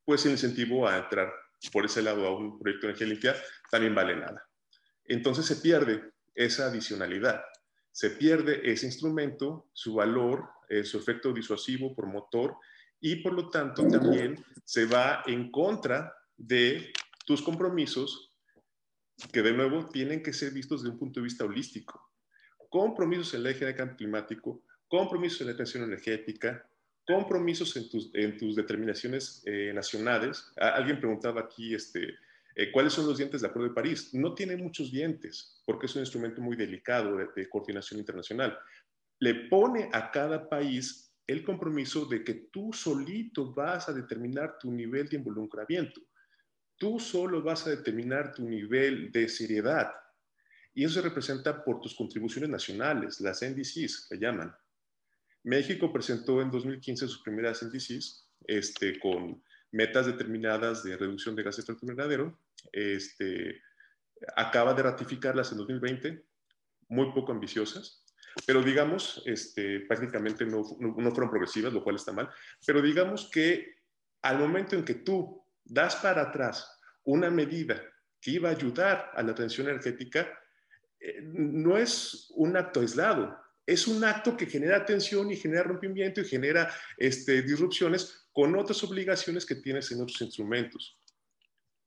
[0.04, 1.32] pues el incentivo a entrar
[1.72, 3.36] por ese lado a un proyecto de energía limpia
[3.72, 4.48] también vale nada.
[5.06, 7.42] Entonces se pierde esa adicionalidad,
[7.92, 12.56] se pierde ese instrumento, su valor eh, su efecto disuasivo, promotor,
[13.00, 16.92] y por lo tanto también se va en contra de
[17.26, 18.25] tus compromisos
[19.32, 22.12] que de nuevo tienen que ser vistos desde un punto de vista holístico.
[22.70, 26.68] Compromisos en la eje de cambio climático, compromisos en la atención energética,
[27.06, 30.52] compromisos en tus, en tus determinaciones eh, nacionales.
[30.58, 32.16] alguien preguntaba aquí, este,
[32.56, 34.14] eh, ¿cuáles son los dientes de Acuerdo de París?
[34.14, 38.58] No tiene muchos dientes, porque es un instrumento muy delicado de coordinación internacional,
[39.20, 44.72] le pone a cada país el compromiso de que tú solito vas a determinar tu
[44.72, 46.02] nivel de involucramiento.
[46.78, 49.92] Tú solo vas a determinar tu nivel de seriedad.
[50.74, 54.54] Y eso se representa por tus contribuciones nacionales, las NDCs, que llaman.
[55.44, 61.66] México presentó en 2015 sus primeras NDCs este, con metas determinadas de reducción de gases
[61.66, 62.40] de efecto invernadero.
[62.72, 63.62] Este,
[64.36, 66.26] acaba de ratificarlas en 2020,
[66.90, 68.06] muy poco ambiciosas
[68.46, 72.30] pero digamos, este, prácticamente no, no, fueron progresivas, lo cual está mal,
[72.66, 73.76] pero digamos que
[74.22, 76.70] al momento en que tú das para atrás
[77.04, 77.82] una medida
[78.22, 80.28] que iba a ayudar a la transición energética,
[81.00, 86.22] eh, no es un acto aislado, es un acto que genera tensión y genera rompimiento
[86.22, 91.00] y genera este, disrupciones con otras obligaciones que tienes en otros instrumentos.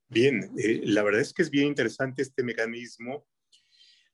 [0.08, 3.26] Bien, eh, la verdad es que es bien interesante este mecanismo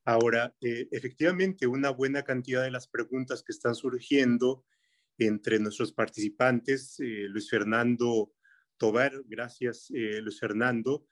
[0.06, 4.64] Ahora, eh, efectivamente, una buena cantidad de las preguntas que están surgiendo
[5.16, 8.32] entre nuestros participantes, Luis Fernando
[8.76, 11.06] Tobar, gracias eh, Luis Fernando,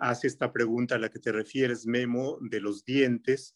[0.00, 3.54] hace esta pregunta a la que te refieres, Memo, de los dientes.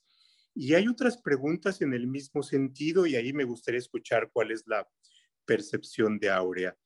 [0.54, 4.64] Y hay otras preguntas en el mismo sentido y ahí me gustaría escuchar cuál es
[4.66, 4.86] la
[5.46, 6.76] percepción de Aurea.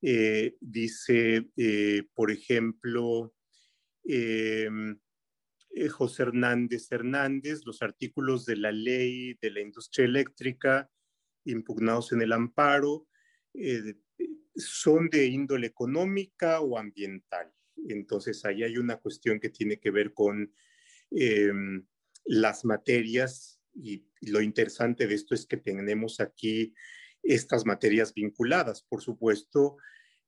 [0.00, 3.34] Eh, dice, eh, por ejemplo,
[4.04, 4.98] em,
[5.90, 10.90] José Hernández Hernández, los artículos de la ley de la industria eléctrica
[11.44, 13.06] impugnados en el amparo
[14.58, 17.52] son de índole económica o ambiental.
[17.88, 20.52] Entonces, ahí hay una cuestión que tiene que ver con
[21.10, 21.86] em,
[22.24, 26.74] las materias y, lo interesante de esto es que tenemos aquí
[27.22, 29.76] estas materias vinculadas, por supuesto,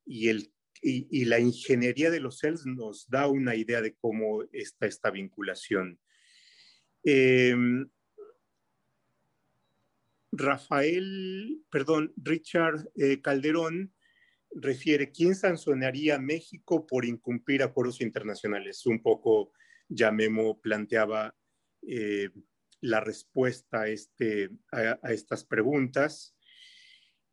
[0.06, 4.86] y, el, y, la ingeniería de los cells nos da una idea de cómo está
[4.86, 5.98] esta vinculación.
[7.02, 7.90] Em,
[10.30, 13.92] Rafael, perdón, Richard eh, Calderón
[14.52, 18.84] refiere, ¿quién sancionaría a México por incumplir acuerdos internacionales?
[18.86, 19.52] Un poco
[19.88, 21.34] ya Memo planteaba
[21.86, 22.30] eh,
[22.80, 24.50] la respuesta a, este,
[25.04, 26.36] estas preguntas.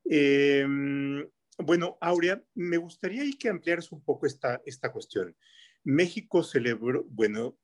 [0.03, 1.27] Em,
[1.57, 5.35] bueno, Aurea, me gustaría que ampliaras un poco esta, esta cuestión.
[5.83, 7.57] México celebró, bueno,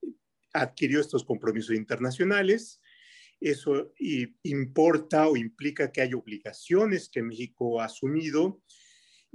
[0.54, 2.82] adquirió estos compromisos internacionales.
[3.39, 3.92] Eso
[4.44, 8.62] importa o implica que hay obligaciones que México ha asumido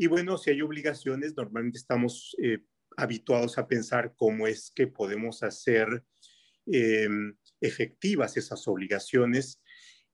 [0.00, 2.60] y bueno, si hay obligaciones, normalmente estamos eh,
[2.96, 6.04] habituados a pensar cómo es que podemos hacer
[6.66, 9.60] em, efectivas esas obligaciones.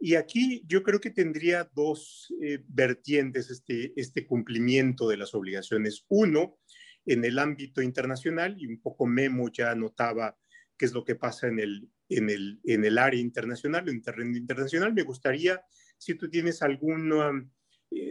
[0.00, 6.06] Y aquí yo creo que tendría dos eh, vertientes este, este cumplimiento de las obligaciones.
[6.08, 6.58] Uno,
[7.04, 10.38] en el ámbito internacional, y un poco Memo ya notaba
[10.78, 14.02] qué es lo que pasa en el, en el, en el área internacional, en el
[14.02, 14.94] terreno internacional.
[14.94, 15.62] Me gustaría,
[15.98, 17.32] si tú tienes alguna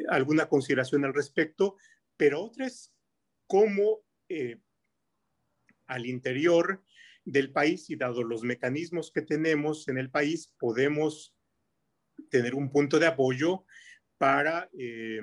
[0.03, 1.77] eh, alguna consideración al respecto,
[2.17, 2.93] pero otra es
[3.47, 4.59] cómo eh,
[5.87, 6.83] al interior
[7.25, 11.35] del país y dado los mecanismos que tenemos en el país, podemos
[12.29, 13.65] tener un punto de apoyo
[14.17, 15.21] para eh,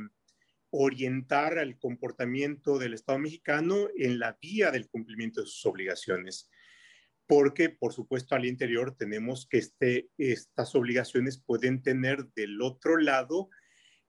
[0.70, 6.50] orientar al comportamiento del Estado mexicano en la vía del cumplimiento de sus obligaciones.
[7.26, 13.50] Porque, por supuesto, al interior tenemos que este, estas obligaciones pueden tener del otro lado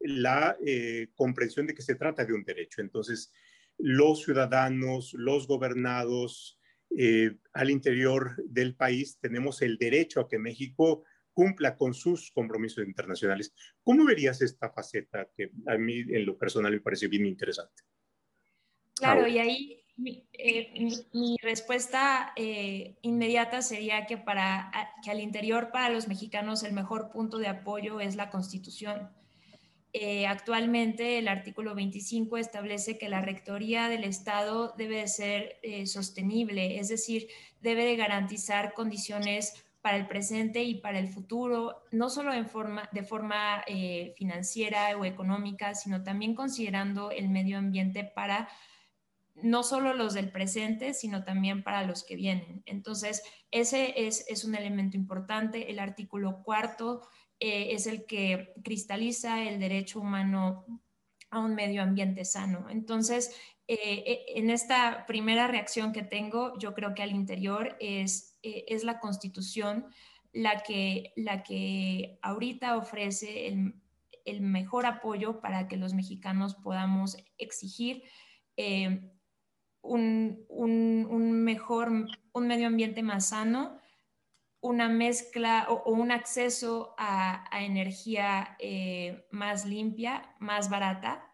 [0.04, 2.82] la eh, comprensión de que se trata de un derecho.
[2.82, 3.32] Entonces,
[3.78, 6.60] los ciudadanos, los gobernados
[6.98, 12.86] eh, al interior del país tenemos el derecho a que México cumpla con sus compromisos
[12.86, 13.54] internacionales.
[13.84, 17.84] ¿Cómo verías esta faceta que a mí en lo personal me parece bien interesante?
[18.96, 24.72] Claro, y ahí mi, eh, respuesta inmediata sería que para
[25.04, 29.10] que al interior para los mexicanos el mejor punto de apoyo es la Constitución.
[29.94, 35.86] Eh, actualmente el artículo 25 establece que la rectoría del Estado debe de ser eh,
[35.86, 37.28] sostenible, es decir,
[37.60, 42.88] debe de garantizar condiciones para el presente y para el futuro, no solo en forma,
[42.94, 48.48] de forma eh, financiera o económica, sino también considerando el medio ambiente para
[49.36, 52.62] no solo los del presente, sino también para los que vienen.
[52.66, 55.72] Entonces, ese es, es un elemento importante.
[55.72, 57.02] El artículo cuarto
[57.44, 60.64] eh, es el que cristaliza el derecho humano
[61.32, 62.70] a un medio ambiente sano.
[62.70, 63.36] Entonces,
[63.68, 68.84] eh, eh, en esta primera reacción que tengo, yo creo que al interior es, es
[68.84, 69.88] la constitución
[70.34, 73.74] la que, la que ahorita ofrece el,
[74.24, 78.04] el mejor apoyo para que los mexicanos podamos exigir
[79.82, 81.92] un, un, un, mejor,
[82.34, 83.81] un medio ambiente más sano
[84.62, 91.28] una mezcla o, un acceso a, energía eh, más limpia, más barata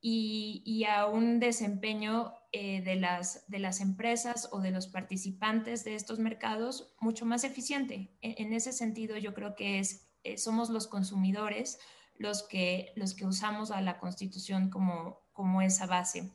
[0.00, 5.94] y, a un desempeño eh, de, las, de las empresas o de los participantes de
[5.94, 8.16] estos mercados mucho más eficiente.
[8.20, 11.78] En, ese sentido, yo creo que es, eh, somos los consumidores
[12.18, 16.30] los que, los que usamos a la Constitución como, como esa base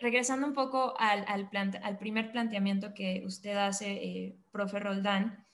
[0.00, 1.48] regresando un poco al,
[1.98, 5.44] primer planteamiento que usted hace, eh, profe Roldán,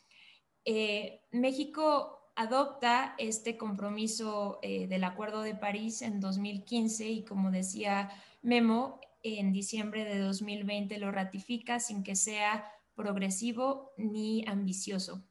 [0.65, 8.11] eh, México adopta este compromiso eh, del Acuerdo de París en 2015 y como decía
[8.43, 15.25] Memo, en diciembre de 2020 lo ratifica sin que sea progresivo ni ambicioso.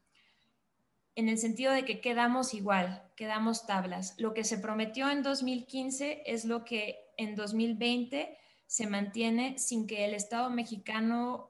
[1.16, 4.16] En el sentido de que quedamos igual, quedamos tablas.
[4.18, 8.36] Lo que se prometió en 2015 es lo que en 2020
[8.68, 11.50] se mantiene sin que el Estado mexicano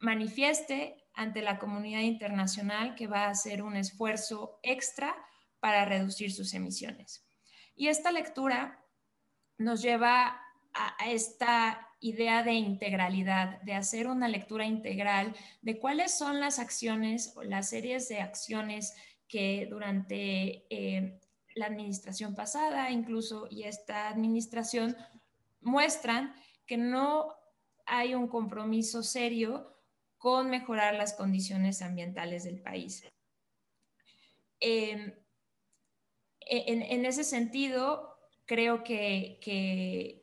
[0.00, 5.14] manifieste ante la comunidad internacional que va a hacer un esfuerzo extra
[5.60, 7.26] para reducir sus emisiones.
[7.76, 8.84] Y esta lectura
[9.58, 10.40] nos lleva
[10.74, 17.32] a, esta idea de integralidad, de hacer una lectura integral de cuáles son las acciones
[17.36, 18.94] o las series de acciones
[19.28, 21.18] que durante eh,
[21.54, 24.96] la administración pasada incluso y esta administración
[25.64, 26.34] muestran
[26.66, 27.34] que no
[27.86, 29.74] hay un compromiso serio
[30.18, 33.04] con mejorar las condiciones ambientales del país.
[34.60, 35.12] Em,
[36.40, 40.22] e, en, ese sentido, creo que, que,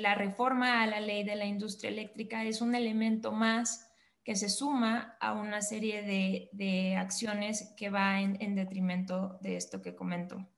[0.00, 3.90] la reforma a la ley de la industria eléctrica es un elemento más
[4.24, 9.94] que se suma a una serie de, acciones que va en, detrimento de esto que
[9.94, 10.48] comento.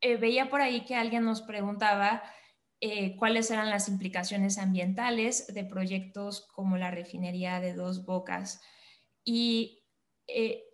[0.00, 2.22] Eh, veía por ahí que alguien nos preguntaba
[2.80, 8.62] eh, cuáles eran las implicaciones ambientales de proyectos como la refinería de Dos Bocas.
[9.24, 9.82] Y
[10.26, 10.64] eh,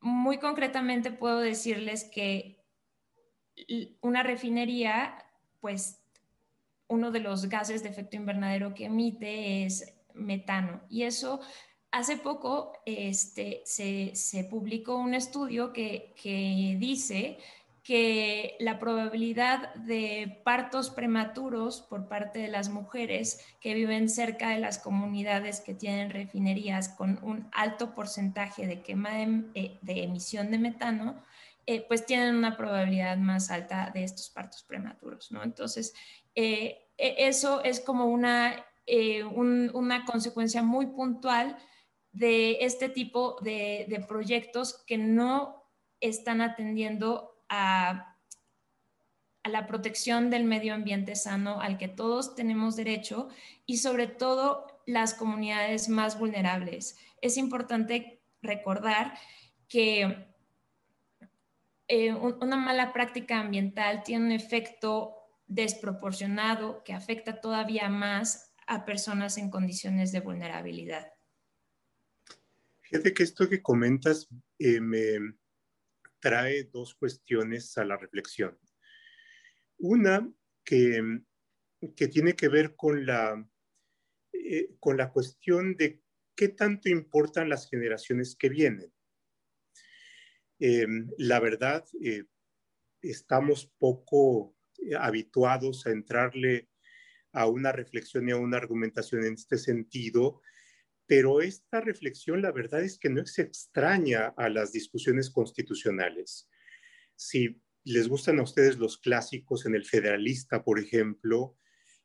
[0.00, 2.64] muy concretamente puedo decirles que
[4.00, 5.24] una refinería,
[5.60, 6.00] pues
[6.88, 10.82] uno de los gases de efecto invernadero que emite es metano.
[10.88, 11.40] Y eso,
[11.92, 17.38] hace poco este, se, publicó un estudio que, que dice
[17.84, 24.58] que la probabilidad de partos prematuros por parte de las mujeres que viven cerca de
[24.58, 30.58] las comunidades que tienen refinerías con un alto porcentaje de quema de, eh, emisión de
[30.58, 31.22] metano,
[31.66, 35.42] eh, pues tienen una probabilidad más alta de estos partos prematuros, ¿no?
[35.42, 35.94] Entonces,
[36.34, 38.64] eh, e, eso es como una,
[39.34, 41.58] una consecuencia muy puntual
[42.12, 45.68] de este tipo de, de proyectos que no
[46.00, 48.10] están atendiendo a,
[49.44, 53.28] la protección del medio ambiente sano al que todos tenemos derecho
[53.66, 56.96] y sobre todo las comunidades más vulnerables.
[57.20, 59.12] Es importante recordar
[59.68, 60.28] que
[61.88, 65.14] eh, una mala práctica ambiental tiene un efecto
[65.46, 71.12] desproporcionado que afecta todavía más a personas en condiciones de vulnerabilidad.
[72.80, 74.26] Fíjate que esto que comentas
[74.58, 75.34] eh, me,
[76.24, 78.58] trae dos cuestiones a la reflexión.
[79.76, 80.26] Una
[80.64, 81.20] que,
[81.94, 83.46] que tiene que ver con la,
[84.32, 86.00] eh, con la cuestión de
[86.34, 88.90] qué tanto importan las generaciones que vienen.
[90.58, 92.24] Em, la verdad, eh,
[93.02, 96.70] estamos poco eh, habituados a entrarle
[97.32, 100.40] a una reflexión y a una argumentación en este sentido,
[101.06, 106.48] pero esta reflexión, la verdad es que no es extraña a las discusiones constitucionales.
[107.14, 111.58] Si les gustan a ustedes los clásicos en el Federalista, por ejemplo,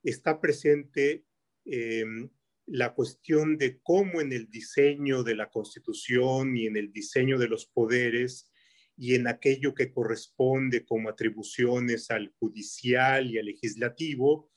[0.03, 1.25] está presente
[1.65, 2.29] em,
[2.65, 7.47] la cuestión de cómo en el diseño de la Constitución y en el diseño de
[7.47, 8.51] los poderes
[8.97, 14.51] y en aquello que corresponde como atribuciones al judicial y al legislativo,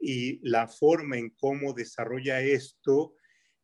[0.00, 3.14] y la forma en cómo desarrolla esto,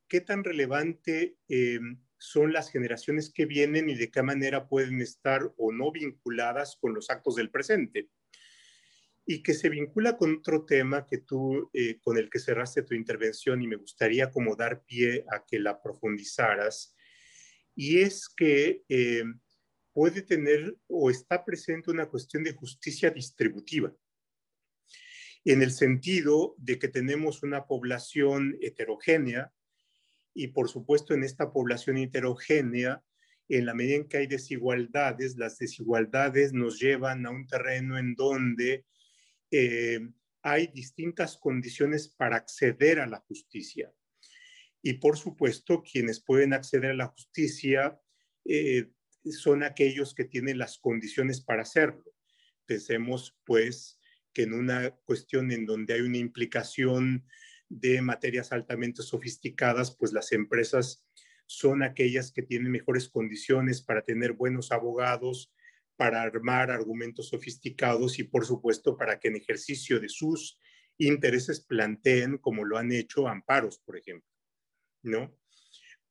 [0.09, 1.81] qué tan relevante eh,
[2.19, 6.95] son las generaciones que vienen y de qué manera pueden estar o no vinculadas con
[6.95, 8.11] los actos del presente.
[9.27, 12.95] Y que se vincula con otro tema que tú, eh, con el que cerraste tu
[12.95, 16.95] intervención y me gustaría como dar pie a que la profundizaras,
[17.75, 19.25] y es que eh,
[19.93, 23.95] puede tener o está presente una cuestión de justicia distributiva
[25.45, 29.53] en el sentido de que tenemos una población heterogénea
[30.35, 33.03] y por supuesto en esta población heterogénea,
[33.49, 38.15] en la medida en que hay desigualdades, las desigualdades nos llevan a un terreno en
[38.15, 38.85] donde
[39.51, 40.01] eh,
[40.43, 43.93] hay distintas condiciones para acceder a la justicia.
[44.83, 47.99] Y por supuesto, quienes pueden acceder a la justicia
[48.45, 48.91] eh,
[49.31, 52.05] son aquellos que tienen las condiciones para hacerlo.
[52.67, 53.99] Pensemos, pues,
[54.33, 57.25] que en una cuestión en donde hay una implicación
[57.69, 61.05] de materias altamente sofisticadas, pues las empresas
[61.47, 65.53] son aquellas que tienen mejores condiciones para tener buenos abogados,
[65.97, 70.59] para armar argumentos sofisticados y por supuesto para que en ejercicio de sus
[70.99, 74.29] intereses planteen, como lo han hecho, amparos, por ejemplo,
[75.03, 75.37] ¿no?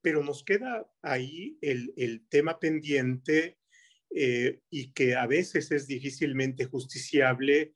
[0.01, 3.57] Pero nos queda ahí el, tema pendiente
[4.13, 7.73] eh, y que a veces es difícilmente justiciable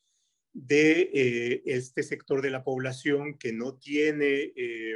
[0.57, 4.95] de eh, este sector de la población que no tiene eh,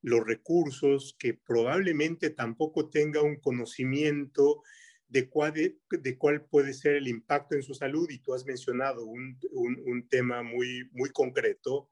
[0.00, 4.62] los recursos, que probablemente tampoco tenga un conocimiento
[5.08, 5.54] de cuál,
[5.90, 8.08] de, cuál puede ser el impacto en su salud.
[8.10, 11.90] Y tú has mencionado un, un, tema muy, muy concreto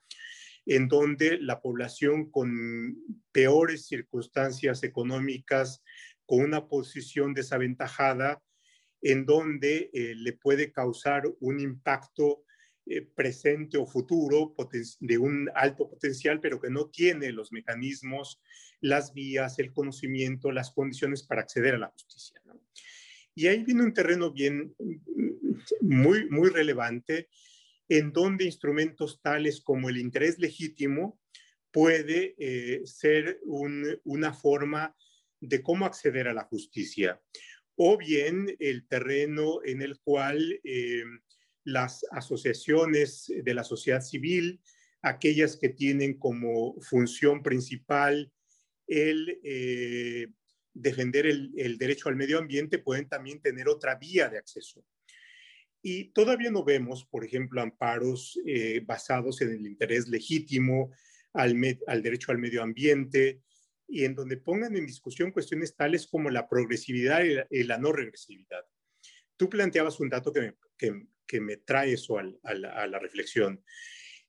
[0.64, 2.96] en donde la población con
[3.32, 5.82] peores circunstancias económicas,
[6.26, 8.40] con una posición desaventajada,
[9.02, 12.44] en donde eh, le puede causar un impacto
[12.86, 14.54] eh, presente o futuro
[15.00, 18.40] de un alto potencial, pero que no tiene los mecanismos,
[18.80, 22.40] las vías, el conocimiento, las condiciones para acceder a la justicia.
[23.34, 24.74] Y ahí viene un terreno bien,
[25.80, 27.28] muy, muy relevante,
[27.88, 31.20] en donde instrumentos tales como el interés legítimo
[31.70, 34.94] puede eh, ser una forma
[35.40, 37.20] de cómo acceder a la justicia,
[37.76, 41.04] o bien el terreno en el cual eh,
[41.64, 44.60] las asociaciones de la sociedad civil,
[45.02, 48.32] aquellas que tienen como función principal
[48.86, 50.28] el eh,
[50.72, 54.84] defender el, derecho al medio ambiente, pueden también tener otra vía de acceso.
[55.82, 60.90] Y todavía no vemos, por ejemplo, amparos eh, basados en el interés legítimo
[61.32, 61.56] al,
[61.86, 63.42] al derecho al medio ambiente,
[63.86, 68.64] y en donde pongan en discusión cuestiones tales como la progresividad y la, no regresividad.
[69.36, 73.62] Tú planteabas un dato que me, que, me trae eso a, la, reflexión.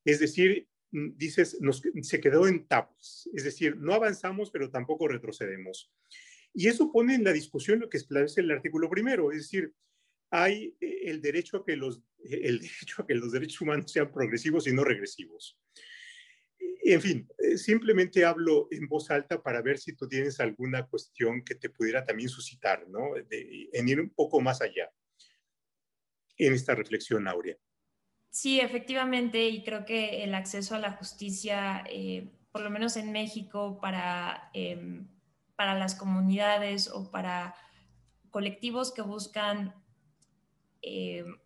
[0.04, 1.58] Es decir, mm, dices,
[2.02, 3.30] se quedó en tablas.
[3.34, 5.92] Es decir, no avanzamos, pero tampoco retrocedemos.
[6.54, 9.32] Y eso pone en la discusión lo que establece el artículo primero.
[9.32, 9.74] Es decir,
[10.32, 14.12] hay eh, el derecho a que los, el derecho a que los derechos humanos sean
[14.12, 15.60] progresivos y no regresivos.
[16.88, 21.44] En fin, eh, simplemente hablo en voz alta para ver si tú tienes alguna cuestión
[21.44, 23.16] que te pudiera también suscitar, ¿no?
[23.18, 24.90] en ir un poco más allá
[26.38, 27.56] en esta reflexión, Aurea.
[28.30, 33.12] Sí, efectivamente, y creo que el acceso a la justicia, eh, por lo menos en
[33.12, 35.08] México, para, em,
[35.56, 37.56] para las comunidades o para
[38.30, 39.74] colectivos que buscan
[40.82, 41.38] em,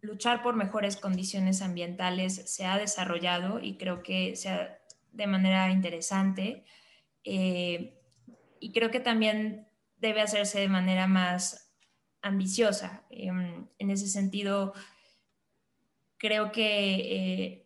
[0.00, 4.80] luchar por mejores condiciones ambientales se ha desarrollado y creo que sea
[5.12, 6.64] de manera interesante.
[7.24, 7.98] Eh,
[8.60, 11.67] y creo que también debe hacerse de manera más
[12.22, 13.04] ambiciosa.
[13.10, 14.72] Em, en ese sentido,
[16.16, 17.64] creo que eh,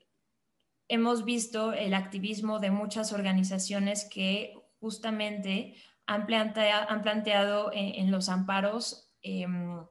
[0.88, 5.76] hemos visto el activismo de muchas organizaciones que justamente
[6.06, 9.86] han, planteado en, los amparos em,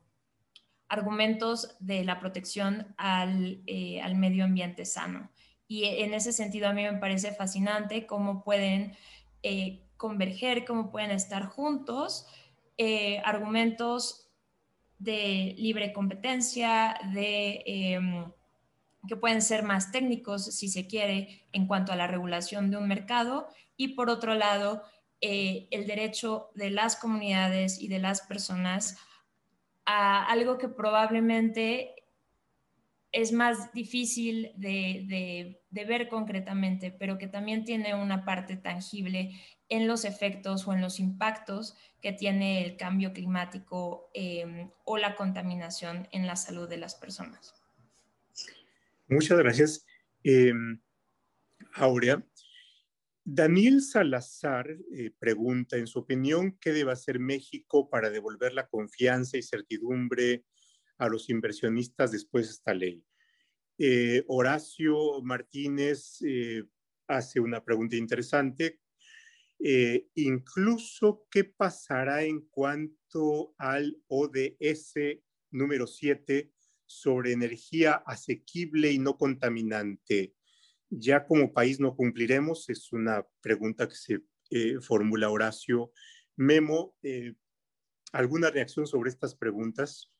[0.89, 2.93] argumentos de la protección
[3.65, 5.31] eh, al, medio ambiente sano.
[5.67, 8.97] Y en ese sentido a mí me parece fascinante cómo pueden
[9.41, 12.27] eh, converger, cómo pueden estar juntos
[12.77, 14.20] eh, argumentos
[15.01, 18.31] de libre competencia, de, em,
[19.07, 22.87] que pueden ser más técnicos, si se quiere, en cuanto a la regulación de un
[22.87, 23.47] mercado,
[23.77, 24.83] y por otro lado,
[25.21, 28.97] el derecho de las comunidades y de las personas
[29.85, 31.95] a algo que probablemente
[33.11, 39.31] es más difícil de, ver concretamente, pero que también tiene una parte tangible
[39.71, 45.15] en los efectos o en los impactos que tiene el cambio climático em, o la
[45.15, 47.55] contaminación en la salud de las personas.
[49.07, 49.85] Muchas gracias.
[50.23, 50.81] Em,
[51.75, 52.21] Aurea,
[53.23, 59.37] Daniel Salazar eh, pregunta, en su opinión, ¿qué debe hacer México para devolver la confianza
[59.37, 60.43] y certidumbre
[60.97, 63.05] a los inversionistas después de esta ley?
[63.77, 66.63] Eh, Horacio Martínez eh,
[67.07, 68.81] hace una pregunta interesante.
[70.15, 74.95] Incluso, ¿qué pasará en cuanto al ODS
[75.51, 76.51] número 7
[76.85, 80.33] sobre energía asequible y no contaminante?
[80.91, 82.69] ya como país no cumpliremos?
[82.69, 84.19] Es una pregunta que se
[84.51, 85.91] eh, formula Horacio.
[86.35, 87.33] Memo, eh,
[88.11, 90.11] ¿alguna reacción sobre estas preguntas?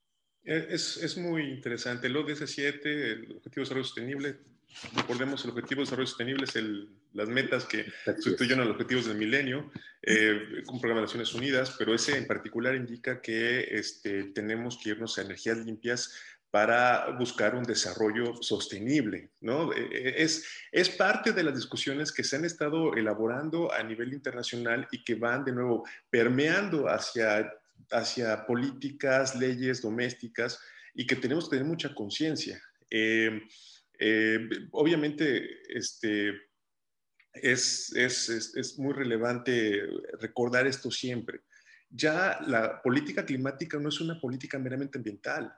[0.44, 2.08] Eh, es, es, muy interesante.
[2.08, 4.40] El ODS 7, el Objetivo de Desarrollo Sostenible,
[4.96, 7.86] recordemos, el Objetivo de Desarrollo Sostenible es el, las metas que
[8.20, 12.26] sustituyen a los objetivos del milenio, eh, con Programa de Naciones Unidas, pero ese en
[12.26, 16.14] particular indica que este, tenemos que irnos a energías limpias
[16.52, 19.32] para buscar un desarrollo sostenible.
[19.40, 19.74] ¿no?
[19.74, 24.14] E, e, es, es parte de las discusiones que se han estado elaborando a nivel
[24.14, 27.54] internacional y que van de nuevo permeando hacia,
[27.92, 30.60] hacia políticas, leyes domésticas
[30.94, 32.62] y que tenemos que tener mucha conciencia.
[32.90, 33.42] Eh,
[33.98, 36.34] eh, obviamente, este,
[37.34, 39.82] es, es, es muy relevante
[40.20, 41.42] recordar esto siempre.
[41.90, 45.54] Ya la política climática no es una política meramente ambiental,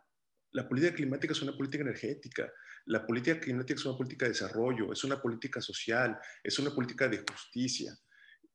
[0.53, 2.51] la política climática es una política energética,
[2.85, 7.07] la política climática es una política de desarrollo, es una política social, es una política
[7.07, 7.97] de justicia.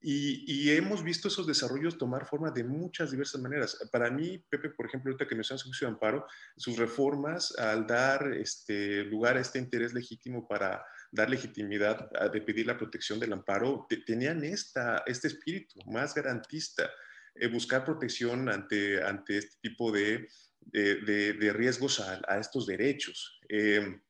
[0.01, 3.77] Y, hemos visto esos desarrollos tomar forma de muchas diversas maneras.
[3.91, 6.25] Para mí, Pepe, por ejemplo, ahorita que mencionas el juicio de amparo,
[6.57, 12.41] sus reformas al dar este, lugar a este interés legítimo para dar legitimidad a, de
[12.41, 16.91] pedir la protección del amparo, tenían esta, este espíritu más garantista,
[17.35, 20.29] eh, buscar protección ante, ante este tipo de
[20.61, 23.41] de, riesgos a, estos derechos.
[23.49, 24.01] Eh,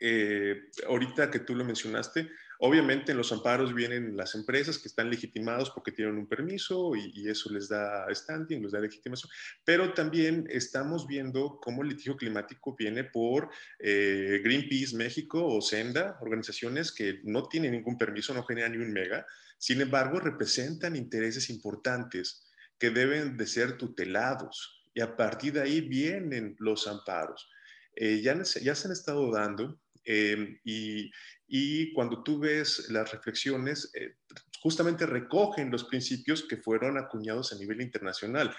[0.00, 5.08] eh, ahorita que tú lo mencionaste, Obviamente en los amparos vienen las empresas que están
[5.08, 9.30] legitimados porque tienen un permiso y, eso les da standing, les da legitimación,
[9.64, 16.18] pero también estamos viendo cómo el litigio climático viene por eh, Greenpeace México o Senda,
[16.20, 19.24] organizaciones que no tienen ningún permiso, no generan ni un mega,
[19.56, 22.48] sin embargo representan intereses importantes
[22.78, 27.48] que deben de ser tutelados y a partir de ahí vienen los amparos.
[27.94, 29.80] Eh, ya, ya se han estado dando
[30.10, 34.14] Em, y, cuando tú ves las reflexiones, eh,
[34.62, 38.54] justamente recogen los principios que fueron acuñados a nivel internacional.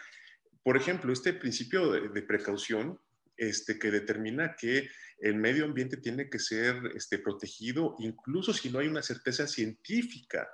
[0.64, 3.00] Por ejemplo, este principio de, precaución
[3.36, 4.90] este, que determina que
[5.20, 10.48] el medio ambiente tiene que ser este, protegido, incluso si no hay una certeza científica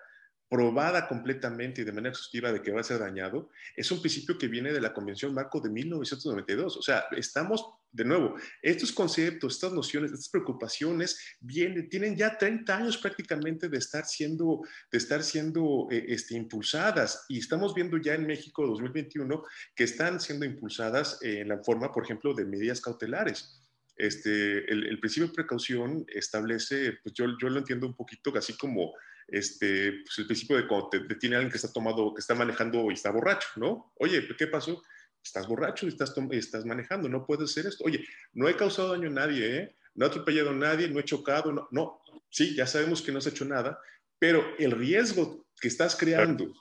[0.49, 4.37] probada completamente y de manera exhaustiva de que va a ser dañado, es un principio
[4.37, 6.77] que viene de la Convención Marco de 1992.
[6.77, 12.77] O sea, estamos, de nuevo, estos conceptos, estas nociones, estas preocupaciones vienen, tienen ya 30
[12.77, 18.13] años prácticamente de estar siendo, de estar siendo eh, este, impulsadas y estamos viendo ya
[18.13, 19.43] en México 2021
[19.75, 23.61] que están siendo impulsadas en la forma, por ejemplo, de medidas cautelares.
[23.97, 28.93] Este, el, principio de precaución establece, pues yo, yo lo entiendo un poquito así como
[29.27, 32.89] este, pues el principio de cuando te detiene alguien que está tomado, que está manejando
[32.91, 33.93] y está borracho, ¿no?
[33.99, 34.81] Oye, ¿qué pasó?
[35.23, 37.83] Estás borracho y estás, estás manejando, no puedes hacer esto.
[37.83, 39.75] Oye, no he causado daño a nadie, ¿eh?
[39.95, 42.01] No he atropellado a nadie, no he chocado, no, no.
[42.29, 43.79] Sí, ya sabemos que no has hecho nada,
[44.19, 46.53] pero el riesgo que estás creando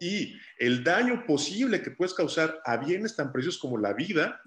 [0.00, 4.40] y el daño posible que puedes causar a bienes tan preciosos como la vida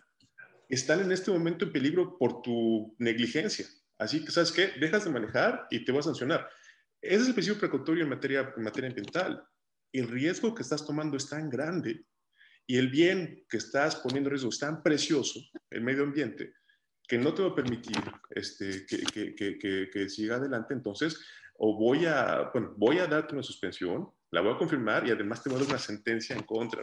[0.69, 3.65] están en este momento en peligro por tu negligencia.
[3.97, 4.73] Así que, ¿sabes qué?
[4.79, 6.47] Dejas de manejar y te vas a sancionar.
[7.07, 9.43] Ese es el principio precautorio en materia, en materia ambiental.
[9.93, 12.05] El riesgo que estás tomando es tan grande
[12.67, 15.39] y el bien que estás poniendo en riesgo es tan precioso,
[15.69, 16.53] el medio ambiente,
[17.07, 17.95] que no te va a permitir
[18.29, 20.73] este, que, que, siga adelante.
[20.73, 21.17] Entonces,
[21.55, 25.41] o voy a, bueno, voy a darte una suspensión, la voy a confirmar y además
[25.41, 26.81] te voy a dar una sentencia en contra.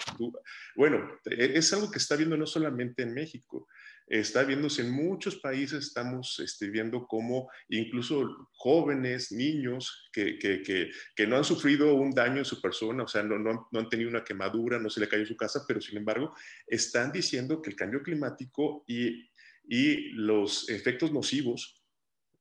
[0.75, 3.68] bueno, es algo que está viendo no solamente en México,
[4.07, 11.27] está viéndose en muchos países, estamos este, viendo cómo incluso jóvenes, niños que, que, que,
[11.27, 14.11] no han sufrido un daño en su persona, o sea, no, no, no, han tenido
[14.11, 16.35] una quemadura, no se le cayó su casa, pero sin embargo
[16.67, 19.31] están diciendo que el cambio climático y,
[19.67, 21.83] y los efectos nocivos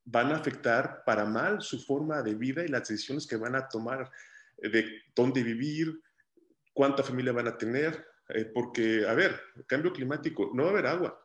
[0.06, 3.70] van a afectar para mal su forma de vida y las decisiones que van a
[3.70, 4.12] tomar
[4.58, 6.02] de dónde vivir,
[6.74, 10.88] cuánta familia van a tener, eh, porque, a ver, cambio climático, no va a haber
[10.88, 11.23] agua,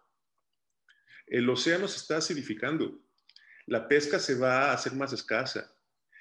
[1.31, 3.01] el océano se está acidificando,
[3.67, 5.75] la pesca se va a hacer más escasa,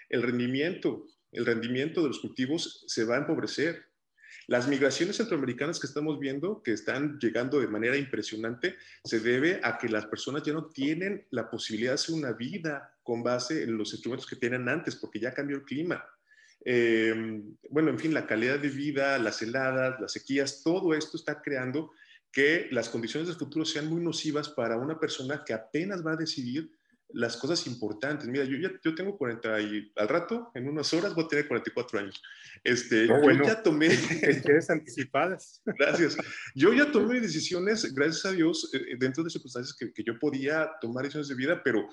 [0.10, 3.86] el rendimiento, el rendimiento de los cultivos se va a empobrecer.
[4.48, 9.78] Las migraciones centroamericanas que estamos viendo, que están llegando de manera impresionante, se debe a
[9.78, 13.78] que las personas ya no tienen la posibilidad de hacer una vida con base en
[13.78, 16.04] los instrumentos que tenían antes, porque ya cambió el clima.
[16.64, 21.42] Em, bueno, en fin, la calidad de vida, las heladas, las sequías, todo esto está
[21.42, 21.92] creando
[22.32, 26.18] que las condiciones del futuro sean muy nocivas para una persona que apenas va a
[26.18, 26.72] decidir
[27.10, 28.28] las cosas importantes.
[28.28, 31.48] Mira, yo ya yo tengo 40 y al rato, en unas horas, voy a tener
[31.48, 32.22] 44 años.
[32.64, 33.90] Este, yo ya tomé...
[34.44, 35.62] Tienes anticipadas.
[35.80, 36.18] Gracias.
[36.54, 40.70] Yo ya tomé decisiones, gracias a Dios, eh, dentro de circunstancias que, que yo podía
[40.82, 41.88] tomar decisiones de vida, pero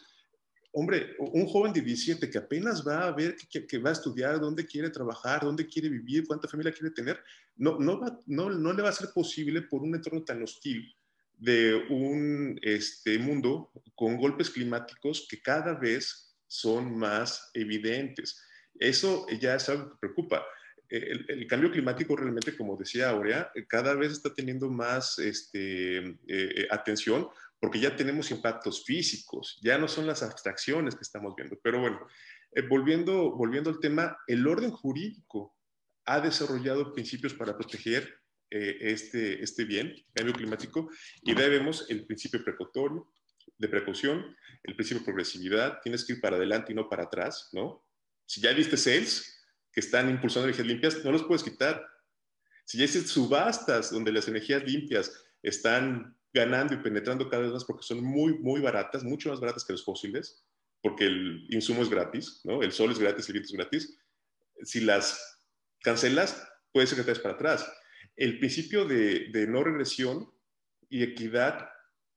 [0.74, 4.66] hombre, un joven de 17 que apenas va a ver que, va a estudiar, dónde
[4.66, 7.18] quiere trabajar, dónde quiere vivir, cuánta familia quiere tener,
[7.56, 10.92] no, no, no, no le va a ser posible por un entorno tan hostil
[11.38, 18.42] de un este, mundo con golpes climáticos que cada vez son más evidentes.
[18.78, 20.44] Eso ya es algo que preocupa.
[20.88, 26.66] El, cambio climático realmente, como decía Aurea, cada vez está teniendo más este, eh, eh,
[26.70, 27.28] atención
[27.64, 31.58] porque ya tenemos impactos físicos, ya no son las abstracciones que estamos viendo.
[31.62, 31.98] Pero bueno,
[32.52, 35.56] eh, volviendo, volviendo al tema, el orden jurídico
[36.04, 38.18] ha desarrollado principios para proteger
[38.50, 40.90] eh, este, este bien, cambio climático,
[41.22, 43.10] y debemos el principio precautorio,
[43.56, 47.48] de precaución, el principio de progresividad, tienes que ir para adelante y no para atrás,
[47.52, 47.82] ¿no?
[48.26, 49.42] Si ya viste sales
[49.72, 51.82] que están impulsando energías limpias, no los puedes quitar.
[52.66, 55.10] Si ya hiciste subastas donde las energías limpias
[55.42, 59.64] están ganando y penetrando cada vez más porque son muy, muy baratas, mucho más baratas
[59.64, 60.44] que los fósiles,
[60.82, 62.62] porque el insumo es gratis, ¿no?
[62.62, 63.98] El sol es gratis, el viento es gratis.
[64.64, 65.40] Si las
[65.82, 67.72] cancelas, puede ser que te des para atrás.
[68.16, 70.28] El principio de, de no regresión
[70.88, 71.68] y equidad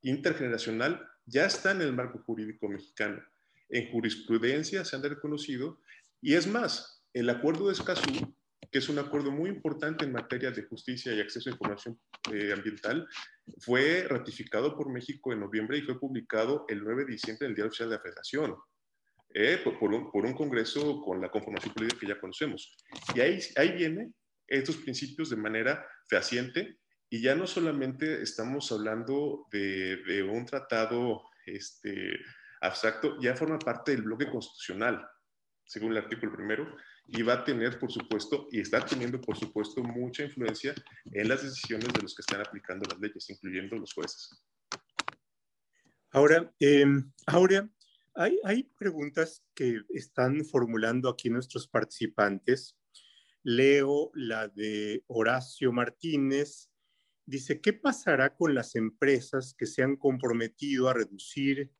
[0.02, 3.22] intergeneracional ya está en el marco jurídico mexicano.
[3.68, 5.80] En jurisprudencia se han reconocido
[6.20, 8.34] y es más, el acuerdo de Escazú
[8.70, 11.98] que es un acuerdo muy importante en materia de justicia y acceso a información
[12.32, 13.08] eh, ambiental,
[13.58, 17.54] fue ratificado por México en noviembre y fue publicado el 9 de diciembre en el
[17.56, 18.56] Diario Oficial de la Federación.
[19.34, 22.76] eh, por, un, por, un, Congreso con la conformación política que ya conocemos.
[23.14, 24.14] Y ahí, ahí vienen
[24.46, 26.78] estos principios de manera fehaciente
[27.10, 32.18] y ya no solamente estamos hablando de, de un tratado este,
[32.60, 35.06] abstracto, ya forma parte del bloque constitucional,
[35.68, 39.82] según el artículo primero, y va a tener, por supuesto, y está teniendo, por supuesto,
[39.82, 40.74] mucha influencia
[41.12, 44.30] en las decisiones de los que están aplicando las leyes, incluyendo los jueces.
[46.10, 46.86] Ahora, eh,
[48.14, 52.76] hay, hay preguntas que están formulando aquí nuestros participantes.
[53.42, 56.70] Leo la de Horacio Martínez.
[57.26, 61.70] Dice, ¿qué pasará con las empresas que se han comprometido a reducir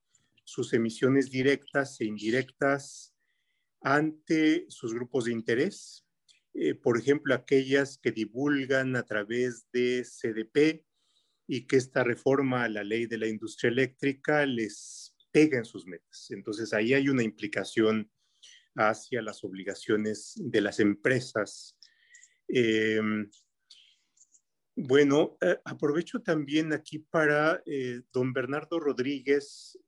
[0.44, 3.14] sus emisiones directas e indirectas
[3.80, 6.06] ante sus grupos de interés?
[6.54, 10.84] Eh, por ejemplo, aquellas que divulgan a través de CDP
[11.46, 15.86] y que esta reforma a la ley de la industria eléctrica les pega en sus
[15.86, 16.30] metas.
[16.30, 18.10] Entonces ahí hay una implicación
[18.74, 21.78] hacia las obligaciones de las empresas.
[22.48, 23.00] Eh,
[24.74, 27.62] bueno, eh, aprovecho también aquí para
[28.12, 29.78] don Bernardo Rodríguez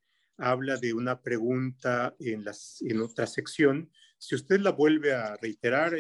[0.41, 2.45] habla de una pregunta en,
[2.81, 3.91] en otra sección.
[4.19, 5.93] Si usted la vuelve a reiterar,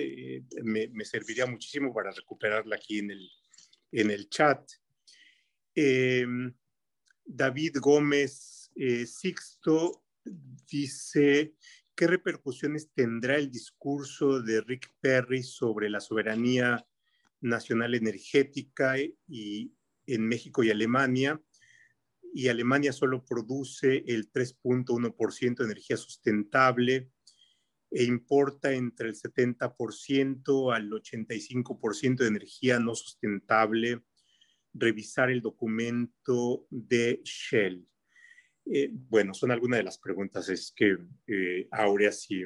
[0.62, 3.30] me, me, serviría muchísimo para recuperarla aquí en el,
[3.92, 4.70] en el chat.
[5.74, 6.52] Em,
[7.24, 10.04] David Gómez eh, Sixto
[10.68, 11.54] dice,
[11.94, 16.86] ¿qué repercusiones tendrá el discurso de Rick Perry sobre la soberanía
[17.40, 19.72] nacional energética y,
[20.06, 21.40] en México y Alemania?
[22.32, 27.10] Y Alemania solo produce el 3.1% de energía sustentable
[27.90, 34.04] e importa entre el 70% al 85% de energía no sustentable
[34.72, 37.84] revisar el documento de Shell.
[38.66, 40.48] Eh, bueno, son algunas de las preguntas.
[40.48, 42.44] Es que, eh, Aurea, si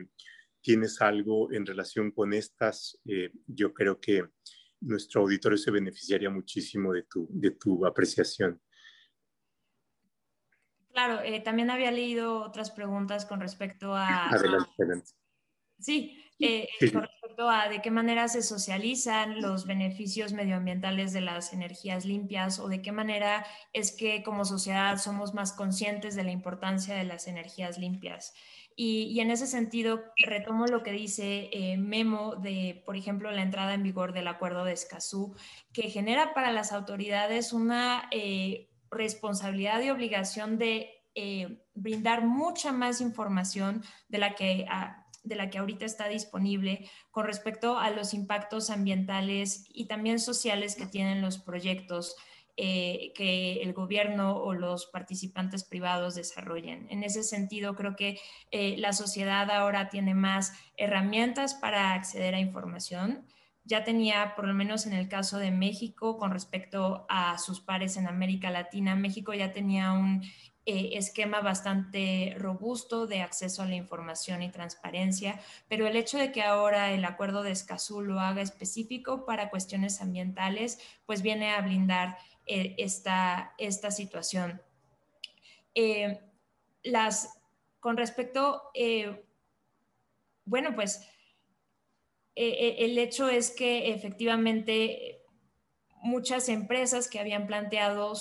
[0.62, 4.24] tienes algo en relación con estas, eh, yo creo que
[4.80, 8.60] nuestro auditorio se beneficiaría muchísimo de tu, de tu apreciación.
[10.94, 14.28] Claro, también había leído otras preguntas con respecto a...
[14.28, 14.70] Adelante,
[15.76, 21.52] Sí, eh, con respecto a de qué manera se socializan los beneficios medioambientales de las
[21.52, 26.30] energías limpias o de qué manera es que como sociedad somos más conscientes de la
[26.30, 28.32] importancia de las energías limpias.
[28.76, 33.74] Y, en ese sentido, retomo lo que dice eh, Memo de, por ejemplo, la entrada
[33.74, 35.36] en vigor del acuerdo de Escazú,
[35.72, 40.90] que genera para las autoridades una eh, responsabilidad y obligación de
[41.74, 44.66] brindar mucha más información de la que
[45.24, 50.76] de la que ahorita está disponible con respecto a los impactos ambientales y también sociales
[50.76, 52.14] que tienen los proyectos
[52.56, 56.86] eh, que el gobierno o los participantes privados desarrollen.
[56.88, 58.20] En ese sentido, creo que
[58.52, 63.26] eh, la sociedad ahora tiene más herramientas para acceder a información.
[63.64, 67.96] Ya tenía, por lo menos en el caso de México, con respecto a sus pares
[67.96, 70.22] en América Latina, México ya tenía un
[70.66, 76.30] eh, esquema bastante robusto de acceso a la información y transparencia, pero el hecho de
[76.30, 81.62] que ahora el acuerdo de Escazú lo haga específico para cuestiones ambientales, pues viene a
[81.62, 84.60] blindar eh, esta, esta situación.
[85.74, 86.20] Eh,
[86.82, 87.40] las,
[87.80, 88.70] con respecto,
[90.44, 91.06] bueno, pues
[92.34, 95.24] el hecho es que efectivamente
[96.04, 98.12] muchas empresas que habían planteado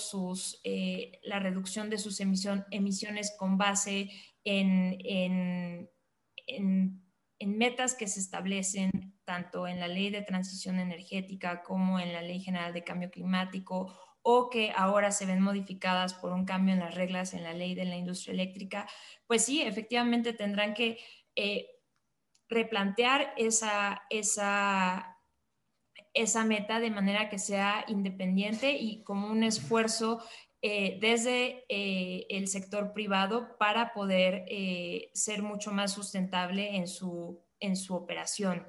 [0.64, 4.10] eh, la reducción de sus emisiones con base
[4.42, 5.90] en,
[7.40, 8.90] metas que se establecen
[9.24, 13.94] tanto en la ley de transición energética como en la ley general de cambio climático
[14.22, 17.74] o que ahora se ven modificadas por un cambio en las reglas en la ley
[17.74, 18.88] de la industria eléctrica,
[19.26, 20.98] pues sí, efectivamente tendrán que
[21.36, 21.66] eh,
[22.48, 25.14] replantear esa, esa
[26.14, 30.22] esa meta de manera que sea independiente y como un esfuerzo
[30.62, 37.44] eh, desde eh, el sector privado para poder eh, ser mucho más sustentable en su,
[37.60, 38.66] en su operación.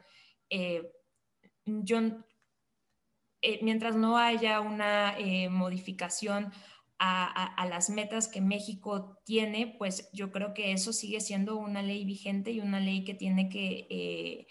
[3.61, 5.15] mientras no haya una
[5.49, 6.51] modificación
[6.99, 12.05] a, las metas que México tiene, pues yo creo que eso sigue siendo una ley
[12.05, 14.47] vigente y una ley que tiene que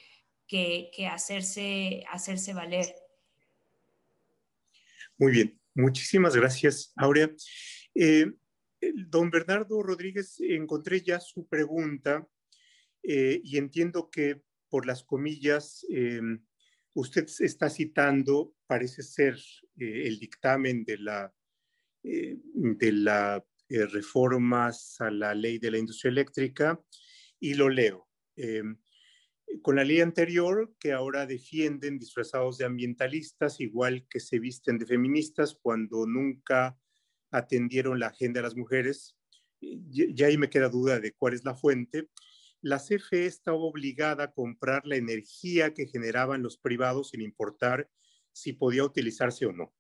[0.47, 2.87] que, hacerse, hacerse valer.
[5.19, 7.31] Muy bien, muchísimas gracias, Aurea.
[7.95, 8.27] Eh,
[9.09, 12.27] don Bernardo Rodríguez, encontré ya su pregunta
[13.03, 16.21] eh, y entiendo que por las comillas eh,
[16.95, 19.39] usted está citando, parece ser
[19.77, 21.35] el dictamen de la,
[22.05, 26.81] de la reformas a la ley de la industria eléctrica
[27.41, 28.09] y lo leo.
[28.37, 28.79] Em,
[29.63, 34.87] con la ley anterior, que ahora defienden disfrazados de ambientalistas, igual que se visten de
[34.87, 36.79] feministas cuando nunca
[37.31, 39.17] atendieron la agenda de las mujeres,
[39.61, 42.09] ya ahí me queda duda de cuál es la fuente,
[42.61, 47.91] la CFE estaba obligada a comprar la energía que generaban los privados sin importar
[48.33, 49.75] si podía utilizarse o no.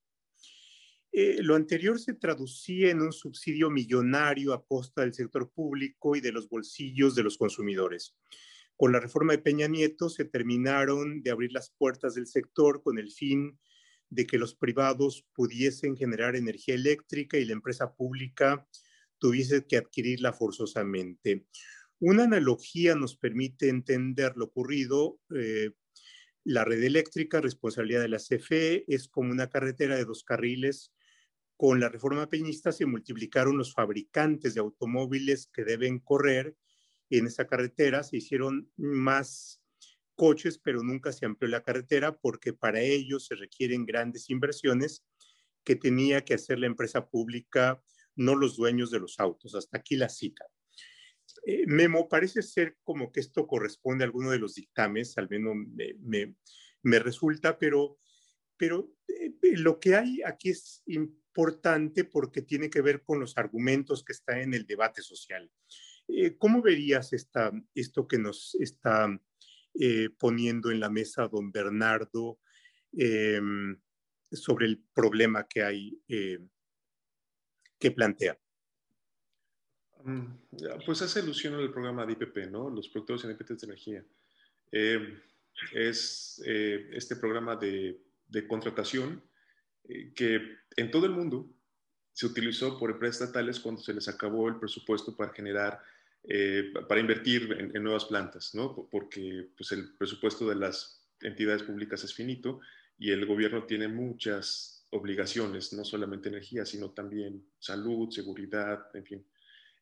[1.17, 6.21] Eh, lo anterior se traducía en un subsidio millonario a costa del sector público y
[6.21, 8.17] de los bolsillos de los consumidores.
[8.77, 12.99] Con la reforma de Peña Nieto se terminaron de abrir las puertas del sector con
[12.99, 13.61] el fin
[14.11, 18.67] de que los privados pudiesen generar energía eléctrica y la empresa pública
[19.19, 21.47] tuviese que adquirirla forzosamente.
[22.01, 25.21] Una analogía nos permite entender lo ocurrido.
[25.33, 25.71] Eh,
[26.43, 30.91] la red eléctrica, responsabilidad de la CFE, es como una carretera de dos carriles.
[31.57, 36.57] Con la reforma peñista se multiplicaron los fabricantes de automóviles que deben correr
[37.11, 38.03] en esa carretera.
[38.03, 39.63] Se hicieron más
[40.15, 45.05] coches, pero nunca se amplió la carretera porque para ello se requieren grandes inversiones
[45.65, 47.83] que tenía que hacer la empresa pública,
[48.17, 49.55] no los dueños de los autos.
[49.55, 50.47] Hasta aquí la cita.
[51.47, 55.55] Eh, Memo, parece ser como que esto corresponde a alguno de los dictames, al menos
[56.83, 57.99] me, resulta, pero,
[58.57, 60.83] pero eh, lo que hay aquí es
[61.35, 65.51] importante porque tiene que ver con los argumentos que están en el debate social.
[66.07, 69.09] Eh, ¿Cómo verías esta, esto que nos está
[70.19, 72.39] poniendo en la mesa don Bernardo
[72.93, 73.77] em,
[74.31, 78.39] sobre el problema que hay, que plantea?
[80.05, 80.27] Mm,
[80.87, 82.71] pues hace alusión al programa de IPP, ¿no?
[82.71, 84.07] Los productores independientes de energía.
[84.71, 85.23] Eh,
[85.73, 88.01] es eh, este programa de,
[88.49, 89.23] contratación
[89.89, 90.41] eh, que
[90.77, 91.49] en todo el mundo
[92.13, 95.81] se utilizó por empresas estatales cuando se les acabó el presupuesto para generar,
[96.89, 98.89] para invertir en, nuevas plantas, ¿no?
[98.91, 102.61] Porque pues, el presupuesto de las entidades públicas es finito
[102.99, 109.27] y el gobierno tiene muchas obligaciones, no solamente energía, sino también salud, seguridad, en fin.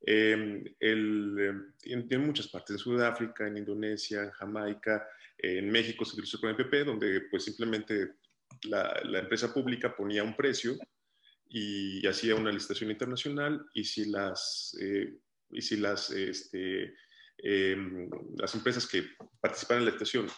[0.05, 5.07] Em, el, en, em, muchas partes, en Sudáfrica, en Indonesia, en Jamaica,
[5.39, 8.15] en México se utilizó con EPP, donde pues simplemente
[8.65, 10.77] la, empresa pública ponía un precio
[11.49, 15.19] y hacía una licitación internacional y si las, eh,
[15.51, 16.95] y si las, este,
[17.39, 19.05] em, las empresas que
[19.41, 20.29] participaban en la licitación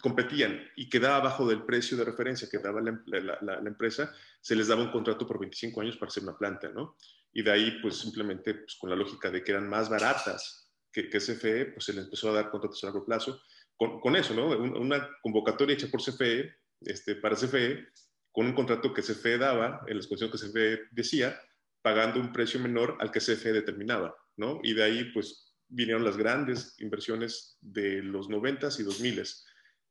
[0.00, 4.82] competían y quedaba abajo del precio de referencia que daba la, empresa, se les daba
[4.82, 6.96] un contrato por 25 años para hacer una planta, ¿no?
[7.36, 11.10] y de ahí pues simplemente pues, con la lógica de que eran más baratas que,
[11.10, 13.42] que CFE, pues se le empezó a dar contratos a largo plazo.
[13.76, 14.48] Con, con eso, ¿no?
[14.48, 16.50] Una convocatoria hecha por CFE,
[16.80, 17.86] este, para CFE,
[18.32, 21.40] con un contrato que CFE daba, en las condiciones que CFE decía,
[21.82, 24.60] pagando un precio menor al que CFE determinaba, ¿no?
[24.62, 29.44] Y de ahí pues vinieron las grandes inversiones de los 90s y 2000s.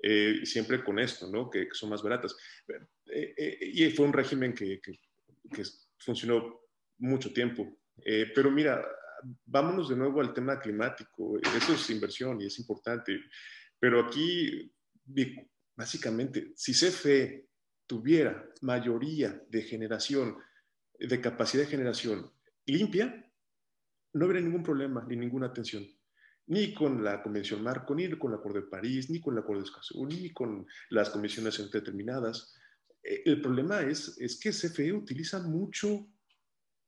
[0.07, 1.49] Eh, siempre con esto, ¿no?
[1.49, 2.35] Que, son más baratas.
[3.07, 4.99] Eh, eh, y fue un régimen que, que,
[5.51, 5.63] que
[5.97, 6.59] funcionó
[6.97, 7.79] mucho tiempo.
[8.03, 8.85] Eh, pero mira,
[9.45, 11.39] vámonos de nuevo al tema climático.
[11.39, 13.19] Eso es inversión y es importante.
[13.79, 14.71] Pero aquí,
[15.75, 17.47] básicamente, si CFE
[17.85, 20.37] tuviera mayoría de generación,
[20.97, 22.31] de capacidad de generación
[22.65, 23.25] limpia,
[24.13, 25.85] no habría ningún problema ni ninguna tensión.
[26.47, 29.63] Ni con la Convención Marco, ni con el Acuerdo de París, ni con el Acuerdo
[29.63, 32.53] de Escazú, ni con las comisiones determinadas.
[33.03, 36.07] Eh, el problema es, es que CFE utiliza mucho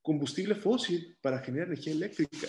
[0.00, 2.46] combustible fósil para generar energía eléctrica.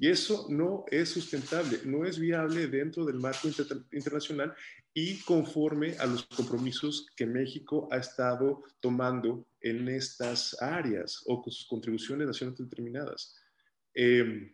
[0.00, 3.48] Y eso no es sustentable, no es viable dentro del marco
[3.92, 4.54] internacional
[4.94, 11.52] y conforme a los compromisos que México ha estado tomando en estas áreas o con
[11.52, 13.36] sus contribuciones nacionales determinadas.
[13.92, 14.50] Em,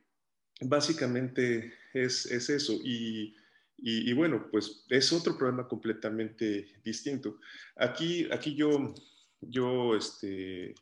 [0.62, 2.72] básicamente es, es eso.
[2.82, 3.36] Y,
[3.78, 7.38] y, y, bueno, pues es otro problema completamente distinto.
[7.76, 8.92] Aquí, aquí yo,
[9.40, 10.74] yo este,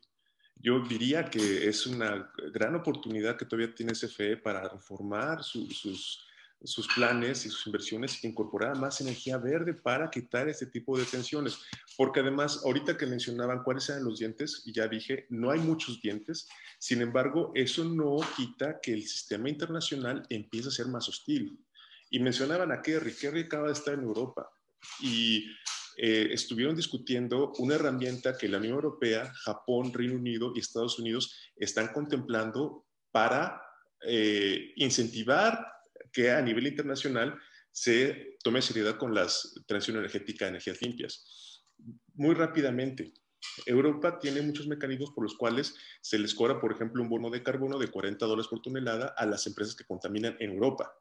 [0.55, 6.25] yo diría que es una gran oportunidad que todavía tiene CFE para reformar sus,
[6.63, 11.05] sus planes y sus inversiones e incorporar más energía verde para quitar este tipo de
[11.05, 11.59] tensiones.
[11.97, 16.01] Porque además, ahorita que mencionaban cuáles eran los dientes, y ya dije, no hay muchos
[16.01, 16.47] dientes,
[16.79, 21.59] sin embargo, eso no quita que el sistema internacional empiece a ser más hostil.
[22.09, 24.49] Y mencionaban a Kerry, Kerry acaba de estar en Europa
[25.01, 25.45] y
[25.97, 31.51] eh, estuvieron discutiendo una herramienta que la Unión Europea, Japón, Reino Unido y Estados Unidos
[31.55, 33.61] están contemplando para
[34.01, 35.65] eh, incentivar
[36.11, 37.39] que a nivel internacional
[37.71, 39.27] se tome seriedad con la
[39.67, 41.63] transición energética de energías limpias.
[42.13, 43.13] Muy rápidamente,
[43.65, 47.43] Europa tiene muchos mecanismos por los cuales se les cobra, por ejemplo, un bono de
[47.43, 50.93] carbono de 40 dólares por tonelada a las empresas que contaminan en Europa.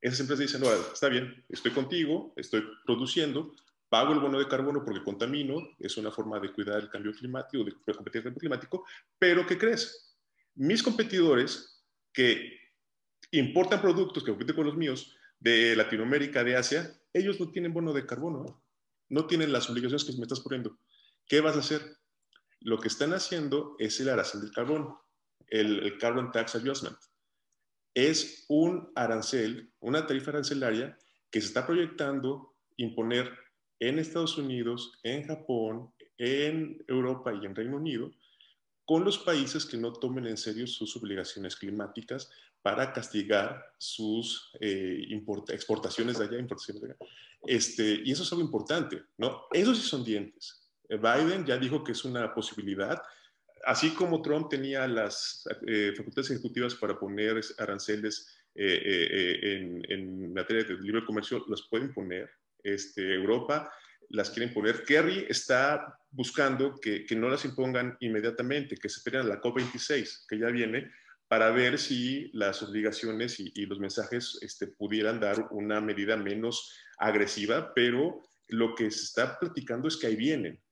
[0.00, 3.54] Esas empresas dicen, no, está bien, estoy contigo, estoy produciendo,
[3.94, 7.62] pago el bono de carbono porque contamino, es una forma de cuidar el cambio climático,
[7.62, 8.84] de competir el cambio climático,
[9.20, 10.18] pero ¿qué crees?
[10.56, 12.58] Mis competidores que
[13.30, 17.92] importan productos que compiten con los míos de Latinoamérica, de Asia, ellos no tienen bono
[17.92, 18.64] de carbono,
[19.10, 20.76] no tienen las obligaciones que me estás poniendo.
[21.28, 21.96] ¿Qué vas a hacer?
[22.62, 24.92] Lo que están haciendo es el arancel del carbón,
[25.46, 26.98] el, Carbon Tax Adjustment.
[27.94, 30.98] Es un arancel, una tarifa arancelaria
[31.30, 33.43] que se está proyectando imponer
[33.80, 38.10] en Estados Unidos, en Japón, en Europa y en Reino Unido,
[38.84, 42.30] con los países que no tomen en serio sus obligaciones climáticas
[42.62, 45.06] para castigar sus eh,
[45.48, 46.98] exportaciones de allá, importaciones de allá.
[47.46, 49.42] Este, y eso es algo importante, ¿no?
[49.52, 50.66] Esos sí son dientes.
[50.88, 53.02] Eh, Biden ya dijo que es una posibilidad,
[53.66, 60.74] así como Trump tenía las eh, facultades ejecutivas para poner aranceles en, en, materia de
[60.74, 62.30] libre comercio, los pueden poner.
[62.64, 63.70] Este, Europa
[64.08, 64.84] las quieren poner.
[64.84, 70.26] Kerry está buscando que, que, no las impongan inmediatamente, que se esperen a la COP26,
[70.28, 70.90] que ya viene,
[71.28, 77.72] para ver si las obligaciones y, los mensajes este, pudieran dar una medida menos agresiva,
[77.74, 80.62] pero lo que se está platicando es que ahí vienen.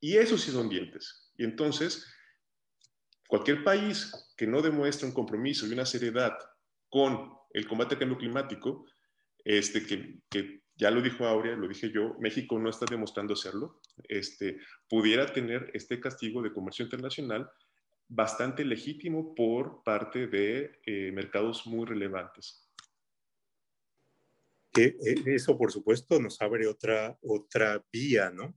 [0.00, 1.30] Y esos sí son dientes.
[1.36, 2.06] Y entonces,
[3.28, 6.36] cualquier país que no demuestre un compromiso y una seriedad
[6.88, 8.86] con el combate al cambio climático,
[9.44, 14.58] este, que ya lo dijo Aurea, lo dije yo, México no está demostrando hacerlo, este,
[14.88, 17.50] pudiera tener este castigo de comercio internacional
[18.06, 22.64] bastante legítimo por parte de eh, mercados muy relevantes.
[24.76, 28.56] Eh, eso, por supuesto, nos abre otra, otra vía, ¿no?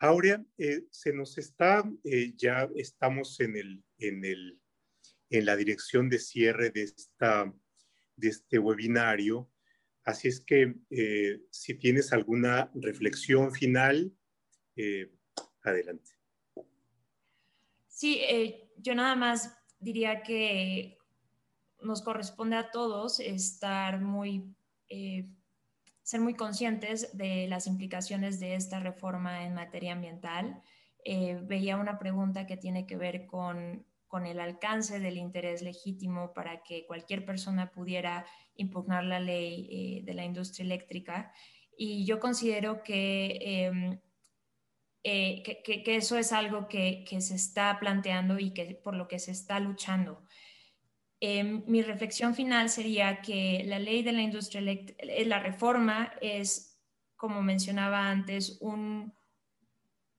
[0.00, 1.88] Aurea, eh, se nos está,
[2.36, 4.60] ya estamos en, el, en, el,
[5.30, 7.54] en la dirección de cierre de, esta,
[8.16, 9.51] de este webinario.
[10.04, 14.12] Así es que eh, si tienes alguna reflexión final,
[14.76, 15.12] eh,
[15.62, 16.10] adelante.
[17.86, 20.98] Sí, eh, yo nada más diría que
[21.80, 24.54] nos corresponde a todos estar muy,
[26.02, 30.62] ser muy conscientes de las implicaciones de esta reforma en materia ambiental.
[31.42, 36.62] veía una pregunta que tiene que ver con con el alcance del interés legítimo para
[36.62, 41.32] que cualquier persona pudiera impugnar la ley eh, de la industria eléctrica.
[41.78, 44.00] Y yo considero que, em,
[45.02, 49.30] eh, que, eso es algo que, se está planteando y que por lo que se
[49.30, 50.22] está luchando.
[51.18, 56.78] Em, mi reflexión final sería que la ley de la industria eléctrica, la reforma es,
[57.16, 59.14] como mencionaba antes, un,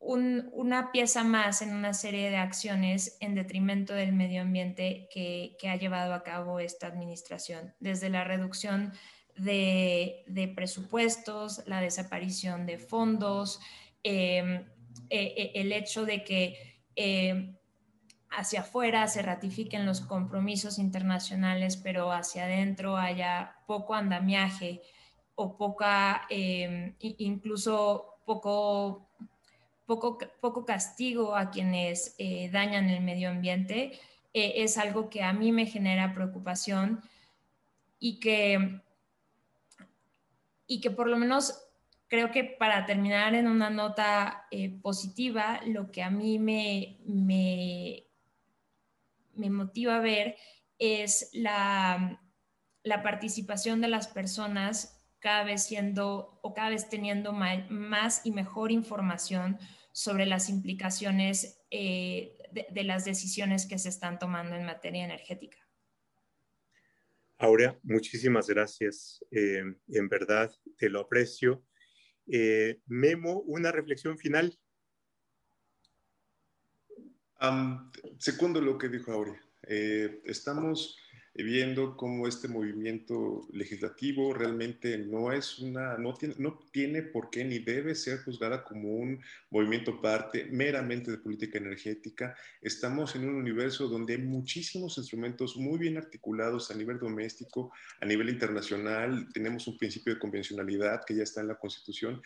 [0.05, 5.75] una pieza más en una serie de acciones en detrimento del medio ambiente que, ha
[5.77, 8.91] llevado a cabo esta administración, desde la reducción
[9.37, 13.59] de, presupuestos, la desaparición de fondos,
[14.03, 14.65] em,
[15.09, 17.55] e, e, el hecho de que em,
[18.29, 24.81] hacia afuera se ratifiquen los compromisos internacionales, pero hacia adentro haya poco andamiaje
[25.35, 29.12] o poca, em, incluso poco
[29.99, 33.99] poco, poco castigo a quienes eh, dañan el medio ambiente,
[34.33, 37.01] eh, es algo que a mí me genera preocupación
[37.99, 38.81] y que,
[40.65, 41.63] y que por lo menos
[42.07, 48.05] creo que para terminar en una nota eh, positiva, lo que a mí me, me,
[49.35, 50.35] me motiva a ver
[50.79, 52.19] es la,
[52.83, 58.71] la participación de las personas cada vez siendo o cada vez teniendo más y mejor
[58.71, 59.57] información
[59.93, 65.57] sobre las implicaciones eh, de, las decisiones que se están tomando en materia energética.
[67.37, 69.23] Aurea, muchísimas gracias.
[69.29, 71.63] Eh, en verdad, te lo aprecio.
[72.25, 74.57] Eh, Memo, una reflexión final.
[78.17, 79.41] segundo lo que dijo Aurea.
[80.25, 80.97] estamos
[81.35, 87.43] viendo cómo este movimiento legislativo realmente no es una, no tiene, no tiene por qué
[87.43, 89.19] ni debe ser juzgada como un
[89.49, 92.35] movimiento parte meramente de política energética.
[92.61, 98.05] Estamos en un universo donde hay muchísimos instrumentos muy bien articulados a nivel doméstico, a
[98.05, 99.27] nivel internacional.
[99.33, 102.21] Tenemos un principio de convencionalidad que ya está en la Constitución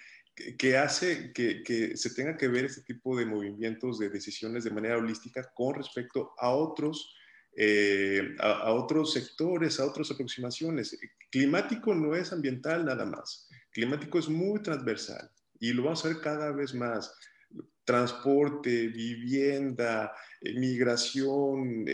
[0.58, 4.70] que, hace que, que, se tenga que ver este tipo de movimientos de decisiones de
[4.70, 7.17] manera holística con respecto a otros
[7.60, 10.96] eh, a, otros sectores, a otras aproximaciones.
[11.32, 13.50] Climático no es ambiental nada más.
[13.72, 17.12] Climático es muy transversal y lo vamos a ver cada vez más.
[17.84, 21.86] transporte, vivienda, migración,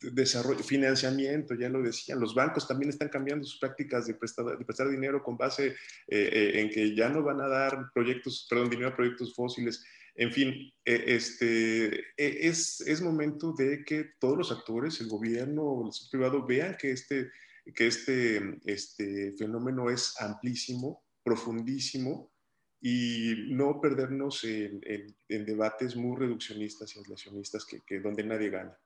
[0.00, 4.64] desarrollo, financiamiento, ya lo decían, los bancos también están cambiando sus prácticas de prestar, de
[4.64, 5.76] prestar dinero con base
[6.08, 9.84] en que ya no van a dar proyectos, perdón, dinero a proyectos fósiles.
[10.20, 16.10] En fin, este, es, es momento de que todos los actores, el gobierno, el sector
[16.10, 17.30] privado, vean que este,
[17.72, 22.32] que este, este fenómeno es amplísimo, profundísimo
[22.80, 24.80] y no perdernos en,
[25.28, 28.76] debates muy reduccionistas y inflacionistas que, donde nadie gana.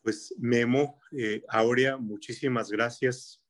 [0.00, 3.42] Pues Memo, eh, Aurea, muchísimas gracias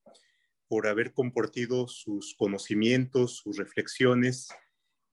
[0.67, 4.49] por haber compartido sus conocimientos, sus reflexiones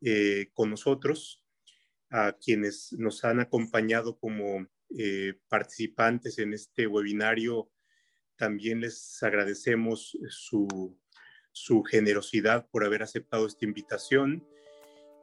[0.01, 1.43] eh, con nosotros,
[2.09, 4.67] a quienes nos han acompañado como
[4.97, 7.69] eh, participantes en este webinario
[8.37, 10.95] también les agradecemos su,
[11.89, 14.47] generosidad por haber aceptado esta invitación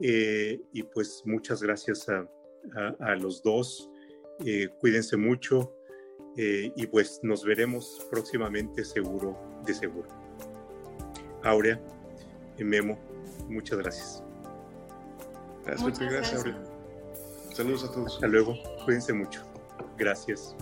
[0.01, 3.89] eh, y pues muchas gracias a, los dos.
[4.79, 5.73] Cuídense mucho
[6.35, 10.09] y pues nos veremos próximamente seguro, de seguro.
[11.43, 11.79] Aurea,
[12.57, 12.99] Memo,
[13.47, 14.24] muchas gracias.
[15.65, 16.57] Gracias, gracias, Aurea.
[17.53, 18.15] Saludos a todos.
[18.15, 19.41] Hasta luego, cuídense mucho.
[19.97, 20.55] Gracias.